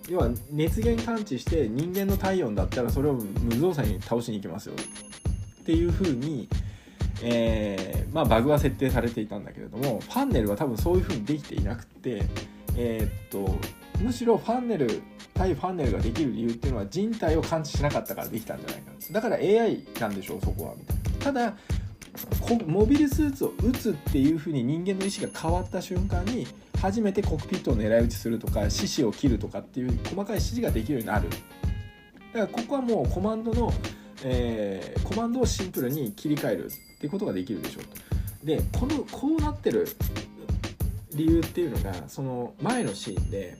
[0.09, 4.75] 要は熱源感知して人間の体温だったらそれを無造作に倒しに行きますよ。
[5.61, 6.47] っていう風に
[7.21, 12.23] えー、まあ、バグは設定されていたんだけれどもファンネルは多分そういう風にできていなくて、
[12.75, 13.57] えー、っと
[13.99, 15.01] むしろファンネル
[15.33, 20.73] 対ファンネルができる理由っていうのは人体を感知しなかったからできたんじゃないかだから AI なんでしょうそこは。
[20.75, 21.57] みたいなただ
[22.65, 26.47] モビルスーツを撃つっていう風に人間の意思が変わった瞬間に
[26.81, 31.29] 初めてコックピットを狙い撃ちするとか指示を切るとかっていう細かい指示ができるようになる。
[31.29, 31.39] だか
[32.39, 33.73] らここはもうコマンドの、
[34.23, 38.45] えー、コマンドをシンプルに切り替えるっていうことができるでしょうと。
[38.45, 39.87] でこのこうなってる
[41.13, 43.57] 理由っていうのがその前のシーンで、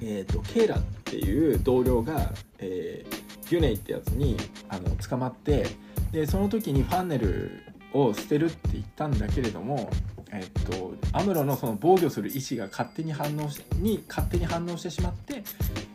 [0.00, 4.36] えーと、ケイラっていう同僚が、えー、ギュネイってやつに
[4.68, 5.66] あの捕まって
[6.12, 9.90] でその時にファンネルを捨てるって言ったんだけれども
[10.34, 15.44] えっと、アムロのその防御する意思が勝手に反応しに勝手に反応してしまって、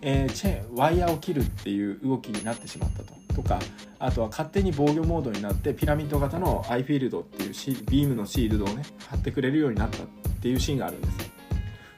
[0.01, 3.19] えー、チェーンワイヤーを切るっていう動きになってしまったと。
[3.35, 3.59] とか
[3.99, 7.53] あとは勝手に防御モードになってピラミッド型のアイフィールドっていう
[7.89, 10.07] ビームのシールドをね貼ってくれるようになったっ
[10.41, 11.31] ていうシーンがあるんです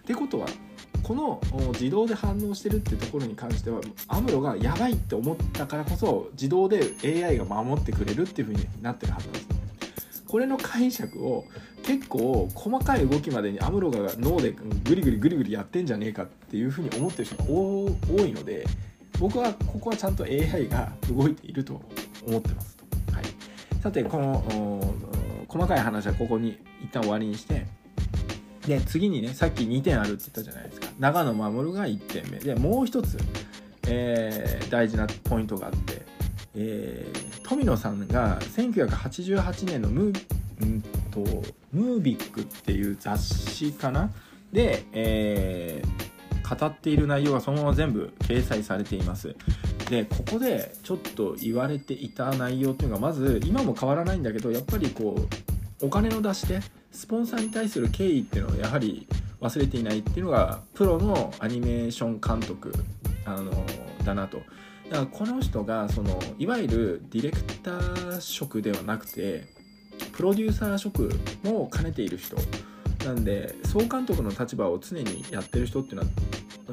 [0.02, 0.48] ってことは
[1.04, 1.42] この
[1.74, 9.61] 自動で反応してるってところに関してはアムロがやばいって思ったからこそ自動で AI が守ってくれるっていう風になってるはずなんです
[10.32, 11.46] これの解釈を
[11.84, 14.54] 結構細かい動きまでにアムロが脳で
[14.86, 17.90] グリグリグリグリやってんじゃねえかっていうふうに思ってる人が多
[18.26, 18.66] いので
[19.20, 21.82] 僕はここはちゃんと AI が動いていると
[22.26, 22.86] 思ってますと。
[23.14, 23.26] はい、
[23.82, 24.96] さてこの
[25.50, 27.66] 細かい話はここに一旦終わりにして
[28.66, 30.88] で次にねさっき2点あるって言ったじゃないですか。
[30.98, 32.40] 長野守が1点目。
[32.40, 33.18] でもう一つ、
[33.86, 36.01] えー、大事なポイントがあって
[36.56, 41.20] えー、富野さんが1988年のムー,、んと
[41.72, 44.12] ムービックっていう雑誌かな？
[44.52, 49.36] で、えー、語っている内容がそのまま全部掲載されています
[49.90, 55.16] でここでちょっと言われていた内容っていうのがまず今も変わらないんだけどやっぱりこ
[55.82, 56.60] うお金の出して
[56.92, 59.08] スポンサーに対する敬意っていうのをやはり
[59.40, 62.74] 忘れていないっていうのがプロのアニメーション監督
[63.26, 63.52] あの
[64.04, 64.42] だなと。
[64.92, 69.48] だからこの人がそのいわゆるディレクター職ではなくて
[70.12, 72.36] プロデューサー職も兼ねている人
[73.06, 76.08] なんで総監督の立場を常にやってる人っていうのは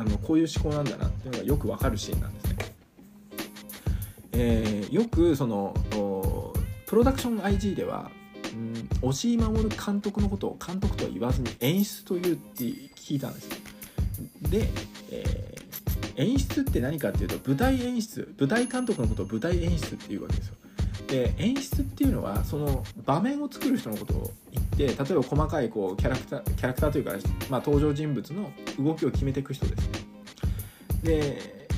[0.01, 2.57] あのこういう思考なんだなっていうのがよくわかるシーンなんですね。
[4.33, 5.75] えー、よくその
[6.87, 8.11] プロダクション IG では、
[9.03, 13.49] 押井守監督のことを監督とは言わずに演出というって聞いたんです
[14.43, 14.69] で、
[15.11, 15.55] え
[16.19, 20.55] 演出って何かっていうと舞台演出舞台監督のことを舞台演出っていうわけですよ。
[21.07, 27.13] で演出っていうのはその場面を作る人のことを言って例えば細かいこうキャラクターキャラクターというか、
[27.49, 29.91] まあ、登場人物の動きを決めていく人です。
[31.03, 31.69] で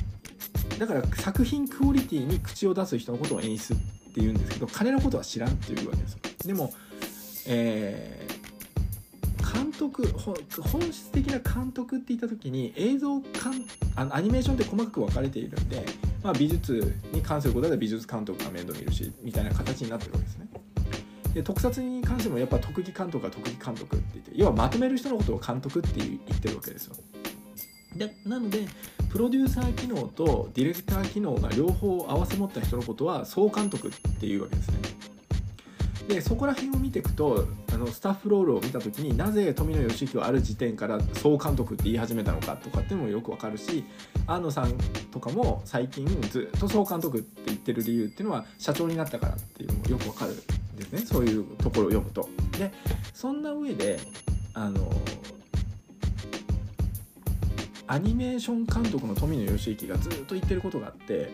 [0.79, 3.77] だから作品クオリティに口を出す人のことを演出っ
[4.13, 6.19] ていうんですけど金のことは知らんっていうわけですよ。
[6.47, 6.73] でも、
[7.45, 8.27] え
[9.53, 10.07] 監督
[10.61, 15.85] 本質的な監督って言った時に映像監あのアニメーションって細かく分かれているんで、
[16.23, 20.47] まあ、美術に関することで美術監督が面倒見るしみたいな形になってるわけですね。
[21.33, 26.95] で特撮に関してもやっぱ特技監督が特技監督って言って要はまとめる人のことを監督って言ってるわけですよ。
[27.95, 28.67] でなので
[29.09, 34.75] プロデューサー機能とディレクター機能が両方合わせ持った人のことは総監督っていうわけですね。
[36.07, 37.47] でそこら辺を見ていくと
[37.81, 43.83] のスタッフロールを見た時になぜ富野義行はある時点から総監督って言い始めたのかとかっていうのもよくわかるし
[44.27, 44.73] 安野さん
[45.11, 50.35] とかも最近ずっと総監督って言ってる理由っていうのは社長になったからっていうのもよくわかるん
[50.77, 52.29] ですねそういうところを読むと。
[52.57, 52.71] で
[53.13, 53.99] そんな上で
[54.53, 54.91] あの
[57.87, 61.33] アニメーション監督の富野義行がずっと言ってることがあって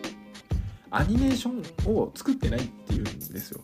[0.90, 3.60] アニメーションを作ってないっていうんですよ。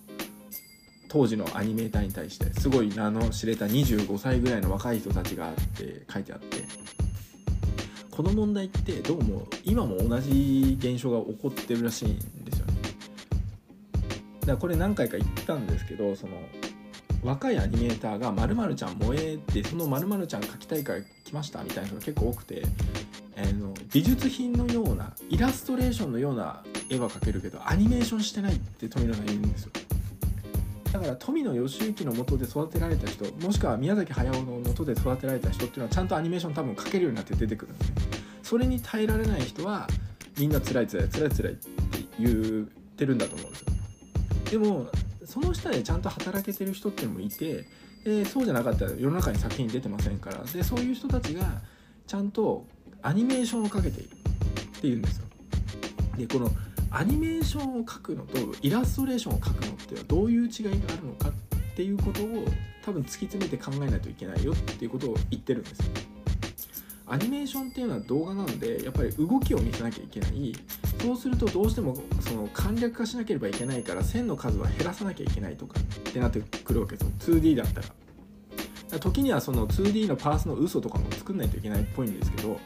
[1.15, 6.65] 当時のアニメーターに対してすごい名の知れた25歳ぐらいの若い人たちがって書いてあって。
[8.11, 12.73] この問題ってどうも今も同じ現象が起こってるらしいんですよね。
[14.41, 16.33] だからこれ何回か言ったんですけどその
[17.23, 22.63] 若いアニメーターが「まるちゃん燃え」ってその「まるちゃん描きたいから来ました」みたいな人が結構多くて、
[23.37, 29.71] えー、の美術品のようなイラストレーションのような絵は描けるけどアニメーションしてないって富野さん言うんですよ。
[30.95, 37.87] だから富野義行のもとで育てられた人もしくは宮崎駿のもとで育てられた人っていうのはちゃんとアニメーション多分描けるようになって出てくるんで
[38.45, 39.89] それに耐えられない人は
[40.39, 41.69] みんな辛い辛い辛い辛いって
[42.21, 43.67] 言ってるんだと思うんですよ。
[44.53, 44.87] でも
[45.25, 47.65] その下でちゃんと働けてる人っていうのもいて
[48.05, 51.61] でそうじゃなかったら世の中に作品出てませんからでそういう人たちが
[52.07, 52.69] ちゃんと
[53.03, 54.11] アニメーションをかけている
[54.79, 55.25] っていうんですよ。
[56.17, 56.49] でこの
[56.97, 61.33] アニメーションを描くのとイラストレーションを描くのってどういう違いがあるのかっ
[61.75, 62.45] ていうことを
[62.85, 65.87] 多分突き詰めて考えないといけないよっていうことを言ってるんですよ。
[67.07, 70.55] アニメーションっていうのは動画なのでやっぱり動きを見せなきゃいけない
[71.03, 77.83] そうするとどうしてもその簡略化しなければいけないから線の数は減らさなきゃいけないとかってなってくるわけですよ 2D だった
[78.93, 79.01] ら。
[79.01, 82.61] 時にはその 2D のパースの嘘とかも作んないといけないっぽいんですけど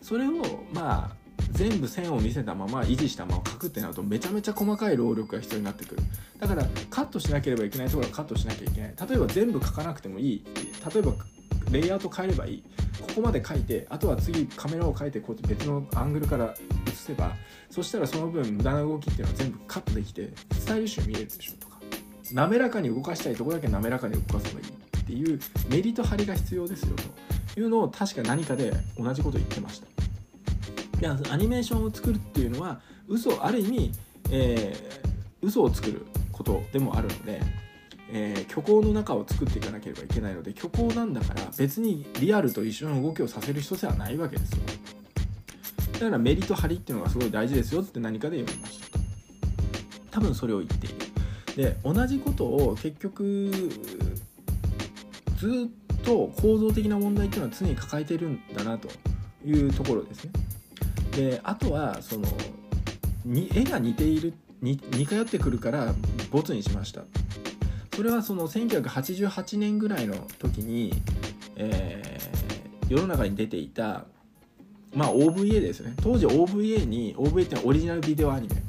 [0.00, 1.23] それをまあ
[1.54, 6.02] 全部線を見せたまま維持したまま書くってなるとめちゃめちゃ細かい労力が必要になってくる。
[6.38, 8.94] だからカットしなければいけないところはカットしなきゃいけない。
[9.08, 10.44] 例えば全部書かなくてもいい。
[10.92, 11.12] 例えば
[11.70, 12.62] レイアウト変えればいい。
[13.00, 16.54] ここまで書いてあとは次カメラを変えてこう別のアングルから
[16.88, 17.32] 映せば
[17.70, 21.78] そしたらその分無駄な動きっていうのは全部カットできてスタイリッシュに見えるでしょとか。
[22.32, 24.70] 滑らかに動かしたいとこだけ滑らかに動かせばいいっ
[25.06, 25.38] ていう
[25.68, 26.96] メリット張りが必要ですよ
[27.54, 29.86] というのを確か何かで同じこと言ってました。
[31.04, 33.92] いやアニメーションを作るっていうのは嘘ある意味、
[34.30, 37.42] えー、嘘を作ることでもあるので、
[38.10, 44.58] えー、虚構の中を作っていかなければいけないので虚構なんだから別にリアルと一緒の動きをさせる人ではないわけですよ。
[45.92, 48.98] だからメリット張りっていうのがすごい大事ですよって何かで読みました。
[50.10, 51.74] 多分それを言っている。
[51.74, 53.50] で同じことを結局
[55.36, 58.88] ずっと構造的な問題っていうのは常に抱えてるんだなと
[59.44, 60.30] いうところですね。
[61.16, 62.26] であとはその
[63.24, 65.94] に絵が似ている似通ってくるから
[66.30, 67.02] ボツにしました。
[67.94, 70.92] それはその1988年ぐらいの時に、
[71.54, 74.06] えー、世の中に出ていた
[74.94, 75.94] まあ OVA ですね。
[76.02, 78.62] 当時 OVA に OVA ってオリジナルビデオアニメ。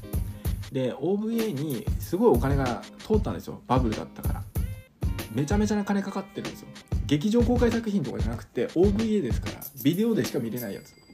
[0.71, 3.61] で OVA にすごいお金が通ったんですよ。
[3.67, 4.43] バブルだったから。
[5.33, 6.67] めちゃめちゃな金かかってるんですよ。
[7.05, 9.55] 劇場公開作品とかじゃなくて OVA ですから。
[9.83, 11.04] ビデオでしか見れないやつ。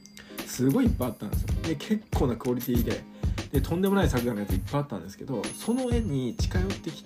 [0.62, 1.48] すごいいっぱいあったんですよ。
[1.62, 3.02] で結構なクオリティで。
[3.50, 7.04] でとんでもない作画のやついっぱいあったんですけどその絵に近寄ってき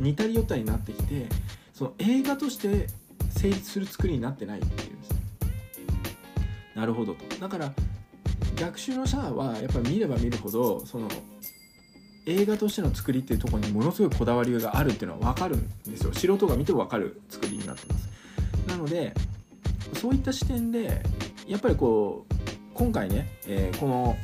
[0.00, 1.26] 似たり寄ったりになってきて
[1.74, 2.86] その映画として
[3.30, 5.10] 成立する作りになってないっていうんです
[6.74, 7.24] なるほどと。
[7.40, 7.72] だから
[8.56, 11.08] 逆襲のシャアはやっぱ見れば見るほどその
[12.24, 16.12] 映画としての作りっていうところにものすごいこだわりがあるっていうのは分かるんですよ。
[16.14, 18.08] 素人が見ても分かる作りになってます。
[18.66, 19.12] なので
[19.94, 21.02] そういった視点で
[21.48, 22.34] やっぱりこう
[22.74, 24.16] 今回ね、えー、この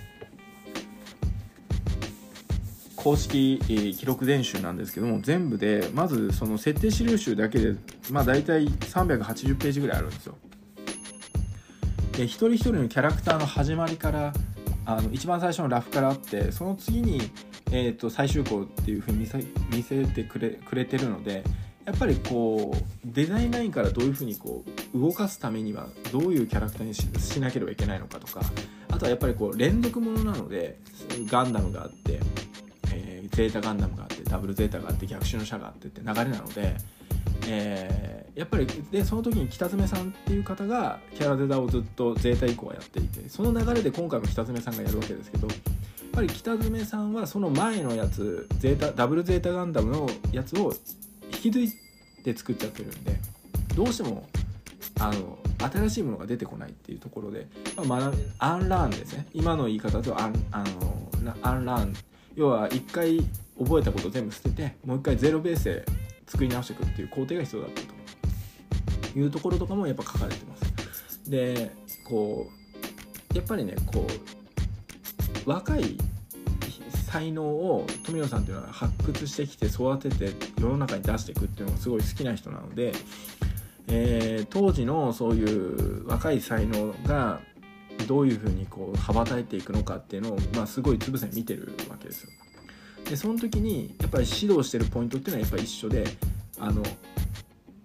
[2.96, 7.74] 公式、えー、記録練習なんですけども全部でまずその設定資料集だけで
[8.10, 10.36] まあ大体380ページぐらいあるんですよ。
[12.12, 14.32] で一人一人のキャラクターの始まりから
[14.86, 17.20] あの一番最初のラフからあってその次に、
[17.72, 19.38] えーと、最終稿っていうふうに見せ
[19.70, 21.42] 見せてくれくれてるので
[21.84, 28.40] やっぱりこうデザインラインからどういうふうにこう動かすためにはどういうキャラクターにしなければいけないのかとか
[28.90, 30.78] あとはやっぱりこう連続ものなので
[31.26, 32.20] ガンダムがあって、
[32.92, 36.76] えー、ゼータガンダムがあってダブルゼータがあって逆襲の社があってって流れなので、
[37.48, 45.56] えー、やっぱりでその時に北爪さんっていう方がキャラデザをずっとゼータ以降はやっていてその流れで今回も北爪さんがやるわけですけどやっ
[46.12, 50.72] ぱり北爪さんはその前のやつゼータダブルゼータガンダムのやつを
[51.34, 51.72] 引き継い
[52.24, 53.16] で作っちゃってるんで
[53.74, 54.26] どうしても
[55.00, 57.46] あの新しいものが出てこないっていうところで、
[57.86, 61.94] まあ、アンラーンですね今の言い方だとアンあのアンラーン
[62.34, 63.20] 要は一回
[63.58, 65.84] 覚えたこと全部捨ててもう一回ゼロベースで
[66.26, 67.82] 作り直していくっていう工程が必要だった
[69.12, 71.30] というところとかもやっぱ書かれてます。
[71.30, 71.70] で
[72.04, 72.48] こ
[73.32, 74.06] うやっぱりねこ
[75.46, 75.96] う若い
[77.14, 82.92] 才能を富野さんっていうのは発掘してきて育てて世の中に出していくっていうのがすごい好きな人なので、
[83.86, 87.40] えー、当時のそういう若い才能が
[88.08, 92.30] どういうふうにこう羽ばたいていくのかっていうのを、まあ、すごいつぶさに見てるわけですよ。
[93.08, 96.04] でその時にやっぱり指導してるポイントっていうのはやっぱ一緒で
[96.58, 96.82] あの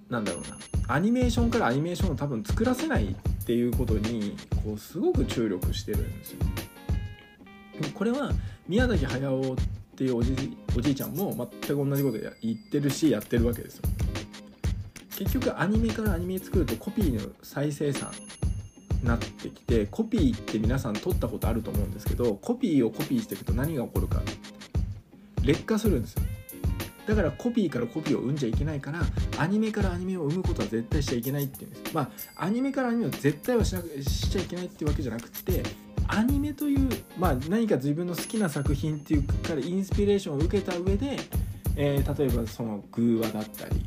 [0.09, 0.57] なんだろうな
[0.87, 6.39] アニメーションからアニメーションを多分作らせないっていうことにこうすごく注力してるんですよ。
[7.93, 8.31] これは
[8.69, 9.55] 宮崎駿っ
[9.97, 10.35] ていうおじ
[10.77, 13.83] おじいちゃんも全く同じこと言ってるしやってるわけですよ。
[15.17, 18.11] 結局アニメからアニメ作るとコピーの再生産
[19.03, 24.21] なってきてコピーって皆さん撮ったことあると思うんですけどコピーをコピーしていくと何が起こるか
[25.41, 26.21] 劣化するんですよ。
[27.07, 29.01] だからコピーからコピーを生んじゃいけないから
[29.39, 31.81] アニメからアニメを生むことは絶対しちゃいけないっていうんです。
[31.91, 32.01] ま
[32.35, 35.63] あアニメからアニメを絶対はしなくしちゃいけないっていうわけじゃなくて
[36.11, 41.17] アニメという、まあ、何か自分の好きな作品っていうからインスピレーションを受けた上で、
[41.75, 43.81] えー、例えばその偶話だったり、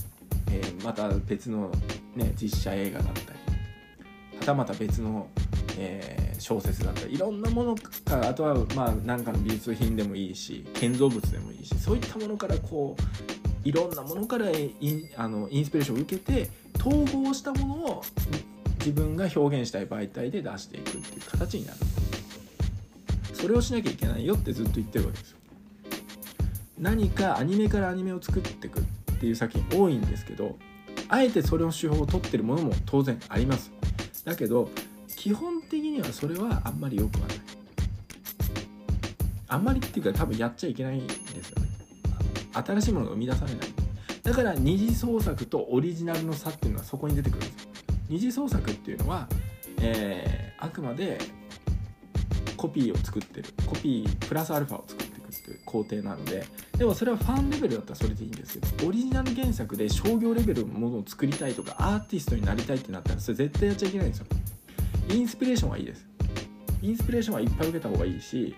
[0.52, 1.72] えー、また別の、
[2.14, 3.38] ね、実写映画だったり
[4.38, 5.28] はたまた別の
[5.78, 18.02] えー、小説だったりいろんなものからあとはまあ何かの美術品でもいいし建造物でもいいしそういったものからこういろんなものからインあのインスピレーションを受けて統合したものを
[18.80, 22.01] 自分が表現したい媒体で出していくっていう形になる。
[23.42, 25.38] それをしなきゃいけないよってずっと言ってるわけですよ。
[26.78, 28.82] 何かアニメからアニメを作っていくっ
[29.18, 30.56] ていう作品多いんですけど
[31.08, 33.72] あえてそれの手法を取ってるものも当然あります。
[34.24, 34.70] だけど
[35.16, 37.36] 基本的にはそれはあんまり良くはない。
[39.48, 41.12] あんまりっていうか多分やっちゃいけないんで
[41.42, 41.68] すよね。
[42.52, 43.68] 新しいものが生み出されない。
[44.22, 47.70] だから二次創作とオリジナルの差っていうのはそこに出てくるんですよ。
[48.08, 49.28] 二次創作っていうのは、
[49.80, 51.18] えー、あくまで
[52.62, 53.48] コピーを作ってる。
[53.66, 56.46] コピープラスアルファを作っていくっていう工程なので。
[56.78, 64.26] でもそれはファンレベルだったらそれでいいんですけどオリジナル原作で商業レベルのものを作りたいとかアーティストになりたいってなったらそれ絶対やっちゃいけないんですよ。
[65.10, 66.06] インスピレーションはいいです。
[66.82, 68.54] インスピレーションはいっぱい受けた方がいいし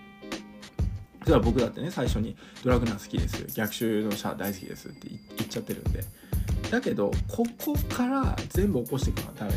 [1.23, 6.03] それは僕だってね最初に「ドラグナー好きです逆襲のシャア大好きです」って言っちゃってるんで。
[6.71, 9.47] だけどここから全部起こしていくのはダ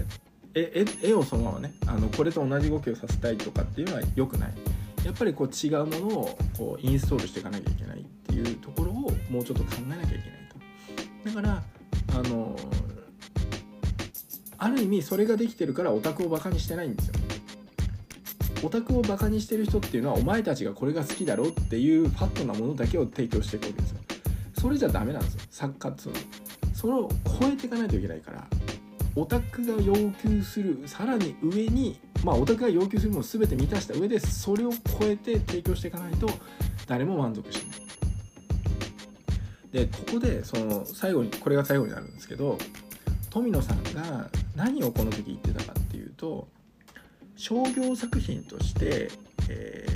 [0.54, 4.54] メ絵絵をそのままねあのこれと同じ動きをさせたいとかっていうのは良くない。
[5.04, 8.94] やっぱりこう違うものをこうインストールしていかなきゃいけないっていうところを
[9.30, 10.22] もうちょっと考えなきゃいけない
[11.22, 11.30] と。
[11.30, 11.62] だから
[12.18, 12.56] あの
[14.58, 17.14] ある意味それができてるからオタクをバカにしてないんですよ。
[18.64, 23.98] オタクをバカにしてる人っていうのはお前たちがこれが好きだろっていうファットなものだけを提供していくわけですよ。
[24.60, 25.40] それじゃダメなんですよ。
[25.50, 26.16] 作家っつうの
[26.74, 28.44] それを超えていかないといけないから。
[29.16, 36.28] オタクが要求するさらに上にまあオタクが要求するものを全て満たした上でそれを超えて提供していかないと
[36.86, 37.88] 誰も満足しない。
[39.72, 42.58] でここでその最後にこれが最後になるんですけど
[43.30, 46.48] 富野さんが何をこの時言ってたかっていうと
[47.36, 49.10] 商業作品として、
[49.48, 49.86] え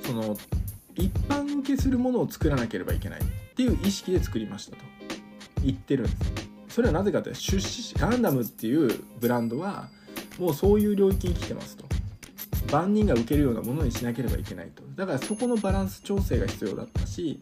[0.00, 0.36] ー、その
[0.94, 3.24] 一般受けするものを作らなければいけないっ
[3.54, 5.01] ていう意識で作りましたと。
[5.62, 6.16] 言ってるんです。
[6.68, 9.88] それはなぜかというと出資ガンダムっていうブランドは
[10.38, 11.84] もうそういう領域に来てますと。
[12.70, 14.82] 万人が受けるようなものにしなければいけないと。
[14.96, 17.40] だからそこのバランス調整が必要だったし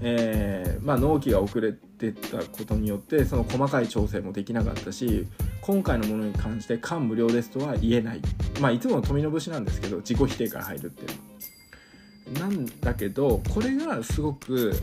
[0.00, 5.26] えー、まあ、納期が遅れてたことによってその細かい調整もできなかったし
[5.60, 8.20] 今回のものに関して感無量ですとは言えない。
[8.60, 12.44] まあいつもの富の節なんですけど自己否定から入るっていうの。
[12.44, 14.74] はなんだけどこれがすごく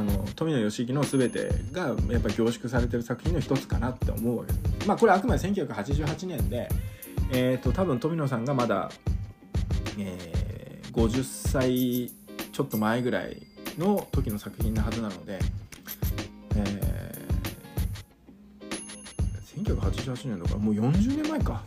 [0.00, 4.52] あの富野義行の全てがやっぱり凝縮されてる作品の一つかなって思うわけ。
[4.54, 6.70] ですまあこれあくまで1988年で
[7.30, 8.90] えっ、ー、と多分富野さんがまだ、
[9.98, 12.10] えー、50歳
[12.50, 13.42] ちょっと前ぐらい
[13.78, 15.38] の時の作品なはずなので、
[16.56, 21.52] えー、1988年だからもう40年前か。
[21.52, 21.66] ん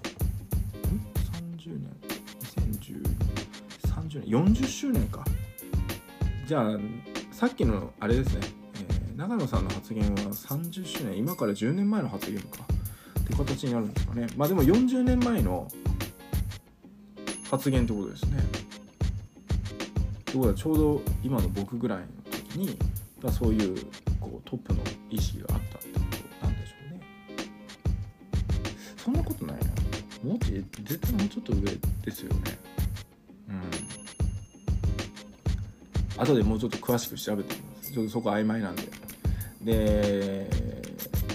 [1.60, 1.94] ？30年。
[2.82, 3.04] 2010
[3.90, 4.64] 30年。
[4.64, 5.24] 40周年か。
[6.48, 6.78] じゃあ
[7.44, 12.64] さっきのあれですね、えー、長野さんの発言は30周年今から10年前の発言か。
[13.20, 14.28] って形になるんですかね。
[14.38, 15.68] まあでも40年前の
[17.52, 18.38] 発言ってことですね。
[18.40, 22.78] ってことはちょうど今の僕ぐらいの時に
[23.30, 23.76] そういう
[24.22, 24.80] こうトップの
[25.10, 26.06] 意識があったってこ
[26.40, 27.02] となんでしょうね。
[28.96, 30.30] そんなことないな。
[30.30, 31.62] もうち絶対もうちょっと上
[32.06, 32.58] ですよね。
[36.24, 37.92] 後でもうちょっと詳しく調べてみます。
[37.92, 38.84] ちょっとそこ曖昧なんで。
[39.62, 40.50] で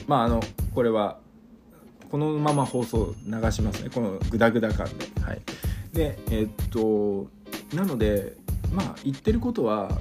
[0.07, 0.41] まああの
[0.75, 1.19] これは
[2.11, 3.91] このまま放送流しますね。
[3.91, 5.21] このグダグダ感で。
[5.23, 5.41] はい。
[5.93, 7.29] でえー、っと
[7.77, 8.37] なので
[8.73, 9.99] まあ言ってることは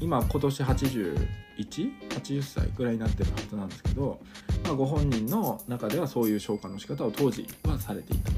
[0.00, 4.18] 今今年8180歳ぐらいになってるはずなんですけど、
[4.64, 8.30] まあ、ご本人の中ではそういう消化の仕方を当時はされていた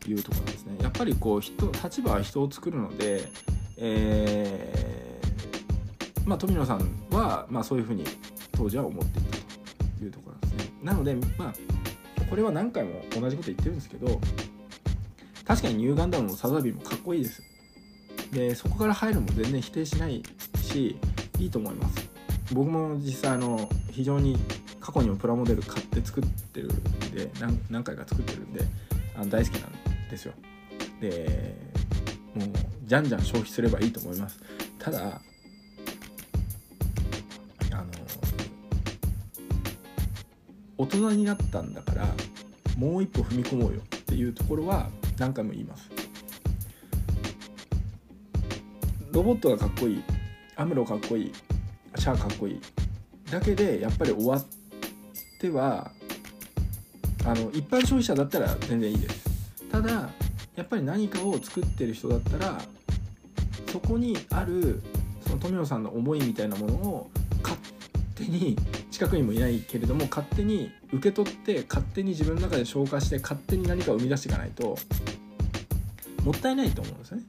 [0.00, 0.78] というところですね。
[0.80, 3.28] やっぱりこう人立場は人を作るので、
[3.76, 5.07] えー、
[6.28, 8.04] まあ、富野さんは、まあ、そういうふうに
[8.52, 9.30] 当時は思っていた
[9.98, 10.72] というところなんですね。
[10.82, 11.54] なので、まあ、
[12.28, 14.20] これは何回も同じこと言ってるんですけど
[15.46, 17.42] 確かにニューガンダムもサザビーもかっこいいです。
[18.30, 20.22] でそこから入るも全然否定しない
[20.60, 20.98] し
[21.38, 22.10] いいと思います
[22.52, 24.38] 僕も実際あの非常に
[24.80, 28.60] 過去にもプラモデル買って作ってるんで何何回か作ってるんで
[29.16, 30.34] あの大好きなんですよ
[31.00, 31.54] で
[32.34, 32.48] もう
[32.84, 34.40] じゃんじゃん消費すればいいと思います
[34.78, 35.22] ただ
[40.78, 42.06] 大人になったんだから
[42.76, 45.90] もう一歩踏み込もうよっていうところは何回も言います。
[49.10, 50.02] ロボットがかっこいい。
[50.54, 51.32] アムロかっこいい。
[51.96, 52.60] シャアかっこいい。
[53.30, 54.44] だけでやっぱり終わっ
[55.40, 55.90] ては
[57.24, 59.24] あの一般消費者だったら全然いいです。
[59.72, 60.10] ただ
[60.54, 62.60] やっぱり何かを作ってる人だったら
[63.72, 64.82] そこにある
[65.26, 67.10] その富野さんの思いみたいなものを
[67.42, 67.58] 勝
[68.14, 68.56] 手に
[68.98, 74.76] 近くにもいないけれども勝手に受け取って勝手に自分の中で消化して勝手に何かを生み出していかないと
[76.24, 77.22] もったいないと思うんですよね。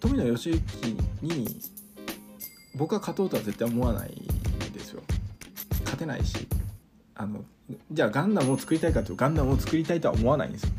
[0.00, 0.58] 富野義行
[1.20, 1.60] に
[2.76, 4.14] 僕は勝とうとは絶対思わない
[4.72, 5.02] ですよ。
[5.80, 6.48] 勝てないし
[7.14, 7.44] あの
[7.92, 10.70] じゃあガンダムを作りたいかというとガンダムを作りたいとは思わないんですよ。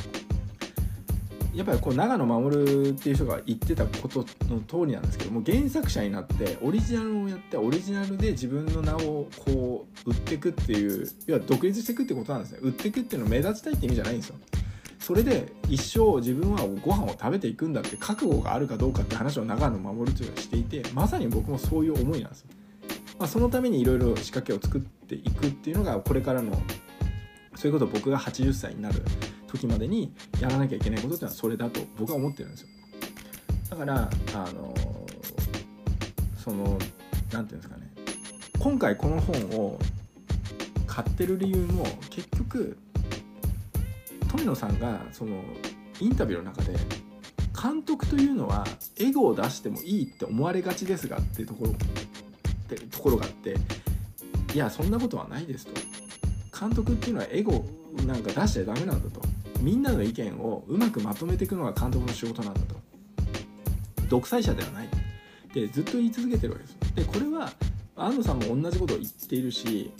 [1.59, 12.59] やっぱりこう長野守っていう人が言ってたことの通りなんですけども原作者になってオリジナルをやってオリジナルで自分の名をこう売っていくっていう要は独立していくってことなんですね。
[12.61, 14.35] 売っていくっていうのを目立ちたいって意味じゃないんですよ。
[14.99, 22.47] それで一生自分はご飯を食べていくんだって覚悟があるかどうかって話を長野守というのはしていてまさに僕もそういう思いなんですよ、
[23.17, 26.51] まあ、そのためにいろいろ仕掛けを作っていくっていうのがこれからの
[27.55, 29.03] そういうことを僕が80歳になる
[29.51, 32.67] 時までにやらなきゃいけないことってのはそれだと僕は思ってるんですよ。
[33.71, 34.73] だからあの
[36.37, 36.79] その何て
[37.31, 37.91] 言うんですかね。
[38.59, 39.79] 今回この本を
[40.85, 42.77] 買ってる理由も結局
[44.29, 45.43] 富野さんがその
[45.99, 46.75] インタビューの中で
[47.61, 48.65] 監督というのは
[48.97, 51.75] エゴを出してもいいって思われがちですがってところっ
[52.67, 53.55] てところがあって
[54.53, 55.73] いやそんなことはないですと。
[56.59, 57.65] 監督っていうのはエゴ
[58.05, 59.21] なんか出しちゃダメなんだと。
[59.59, 62.75] みんなの意見をうまくまとめていくのが監督の仕事なんだと。
[64.09, 64.89] 独裁者ではない。
[65.53, 66.95] でずっと言い続けてるわけです。
[66.95, 67.51] でこれは
[67.95, 69.91] 安藤さんも同じことを言っているし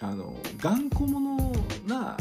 [0.00, 1.52] あの頑固者
[1.86, 2.16] な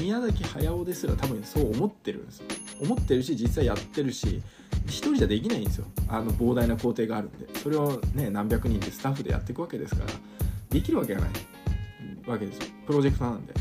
[0.00, 2.38] 宮崎駿ですら多分そう思ってるんです。
[2.38, 2.46] よ
[2.82, 4.42] 思ってるし実際やってるし
[4.86, 5.86] 一人じゃできないんですよ。
[6.08, 7.46] あの膨大な工程があるんで。
[7.58, 10.10] それをね何百人でスタッフでやっていくわけですから
[10.70, 11.30] できるわけがない
[12.26, 12.64] わけですよ。
[12.86, 13.54] プロジェクトなんで。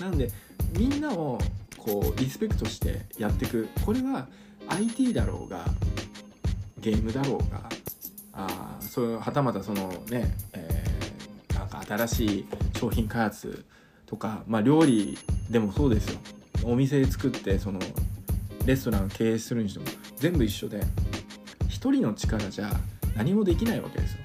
[0.00, 0.30] なんで
[0.78, 1.38] みんなを
[1.86, 4.26] こうリスペクトしてやっていくこれは
[4.68, 5.64] IT だろうが
[6.80, 7.62] ゲームだろうが
[8.32, 13.64] あそういうはたまたそのね、えー、なんか新しい商品開発
[14.04, 15.16] とか、まあ、料理
[15.48, 16.18] でもそうですよ
[16.64, 17.78] お店作ってその
[18.66, 20.82] レストランを経営するにしても全部一緒で
[21.68, 22.70] 一人の力じゃ
[23.14, 24.18] 何もできないわけですよ。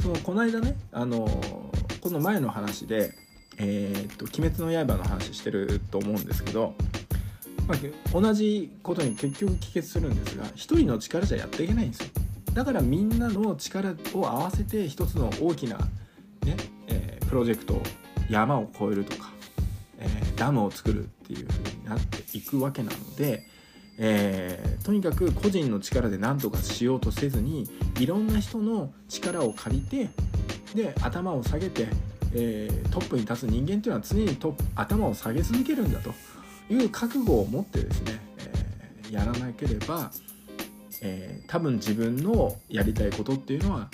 [0.00, 1.28] そのこの間ねあの
[2.00, 3.12] この前の話で
[3.58, 6.74] えー、っと「鬼滅の刃」の話してると思うんですけど、
[7.66, 12.06] まあ、同じことに結局帰結するんですが一人の力じゃやっていけないんですよ。
[12.54, 15.78] だからみんなの力を合わせて一つの大きな、
[16.44, 17.80] ねえー、プロジェクト
[18.28, 19.30] 山を越えるとか、
[19.98, 23.46] えー、ダムを作るっていう風になっていくわけなので、
[23.98, 30.10] えー、とにかく個人の力で何とかしようとせずにいろんな人の力を借りて
[30.74, 31.88] で頭を下げて
[32.34, 36.12] えー、トップに立つ人間というのは常にト頭を下げ続けるんだと
[36.72, 40.10] いう覚悟を持ってですね、えー、やらなければ、
[41.02, 43.90] えー、多分自分のやりたいことっていうのは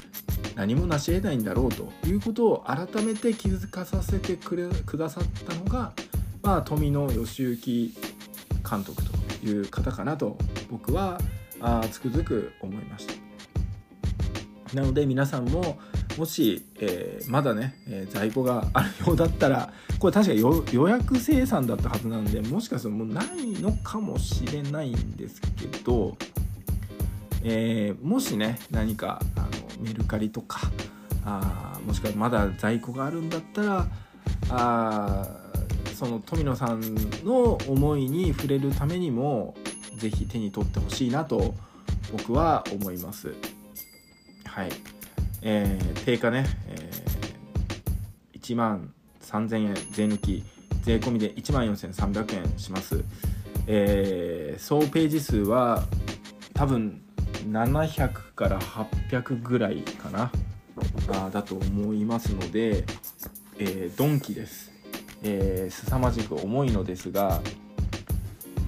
[0.55, 5.93] 何も成し得ないんだろうということを改めて気づかさせてくれくださったのが、
[6.43, 7.95] まあ、富野義行
[8.69, 10.37] 監督という方かなと
[10.71, 11.21] 僕は
[11.61, 13.15] あつくづく思いました。
[14.75, 15.79] なので皆さんも
[16.19, 20.33] もし、えー、まだね、えー、在庫があるようだったらこれ確か
[20.73, 26.17] 予約生産だったはずなんでもしかするともうないのかもしれないんですけど、
[27.45, 29.49] えー、もしね何かあの
[29.81, 30.61] メルカリとか
[31.25, 33.87] あもしくはまだ在庫があるんだったら
[34.51, 35.29] あ
[35.95, 36.81] その富野さん
[37.25, 39.55] の思いに触れるためにも
[39.97, 41.55] 是非手に取ってほしいなと
[42.11, 43.35] 僕は思います。
[44.45, 44.98] はい。
[45.43, 50.45] えー、定価ね、えー、1万3000円税抜き
[50.83, 53.05] 税込みで1万4300円します、
[53.67, 55.85] えー、総ページ数は
[56.55, 57.03] 多分
[57.51, 60.33] 700から800ぐらいかな
[61.13, 62.85] あだと思いますので、
[63.59, 64.73] えー、ドンキです、
[65.23, 67.41] えー、凄まじく重いのですが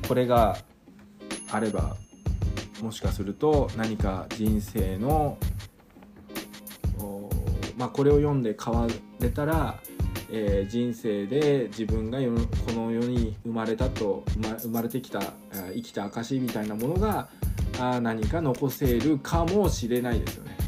[0.06, 0.56] これが
[1.50, 1.96] あれば
[2.82, 5.38] もしかすると何か人生の
[7.80, 8.86] まあ、これを読んで変わ
[9.20, 9.80] れたら、
[10.30, 14.22] えー、人生で自分がこの世に生まれたと
[14.60, 15.32] 生まれてきた
[15.74, 17.28] 生きた証みたいなものが
[17.78, 20.58] あ何か残せるかもしれないですよね。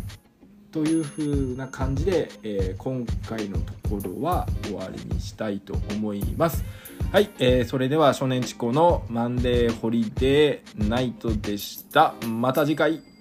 [0.70, 6.64] というふうな感じで、えー、今回のところは終わりにしたいと思います。
[7.12, 12.14] はい、えー、それでは少年チコのマンデーホリデーナイトでした。
[12.26, 13.11] また次回。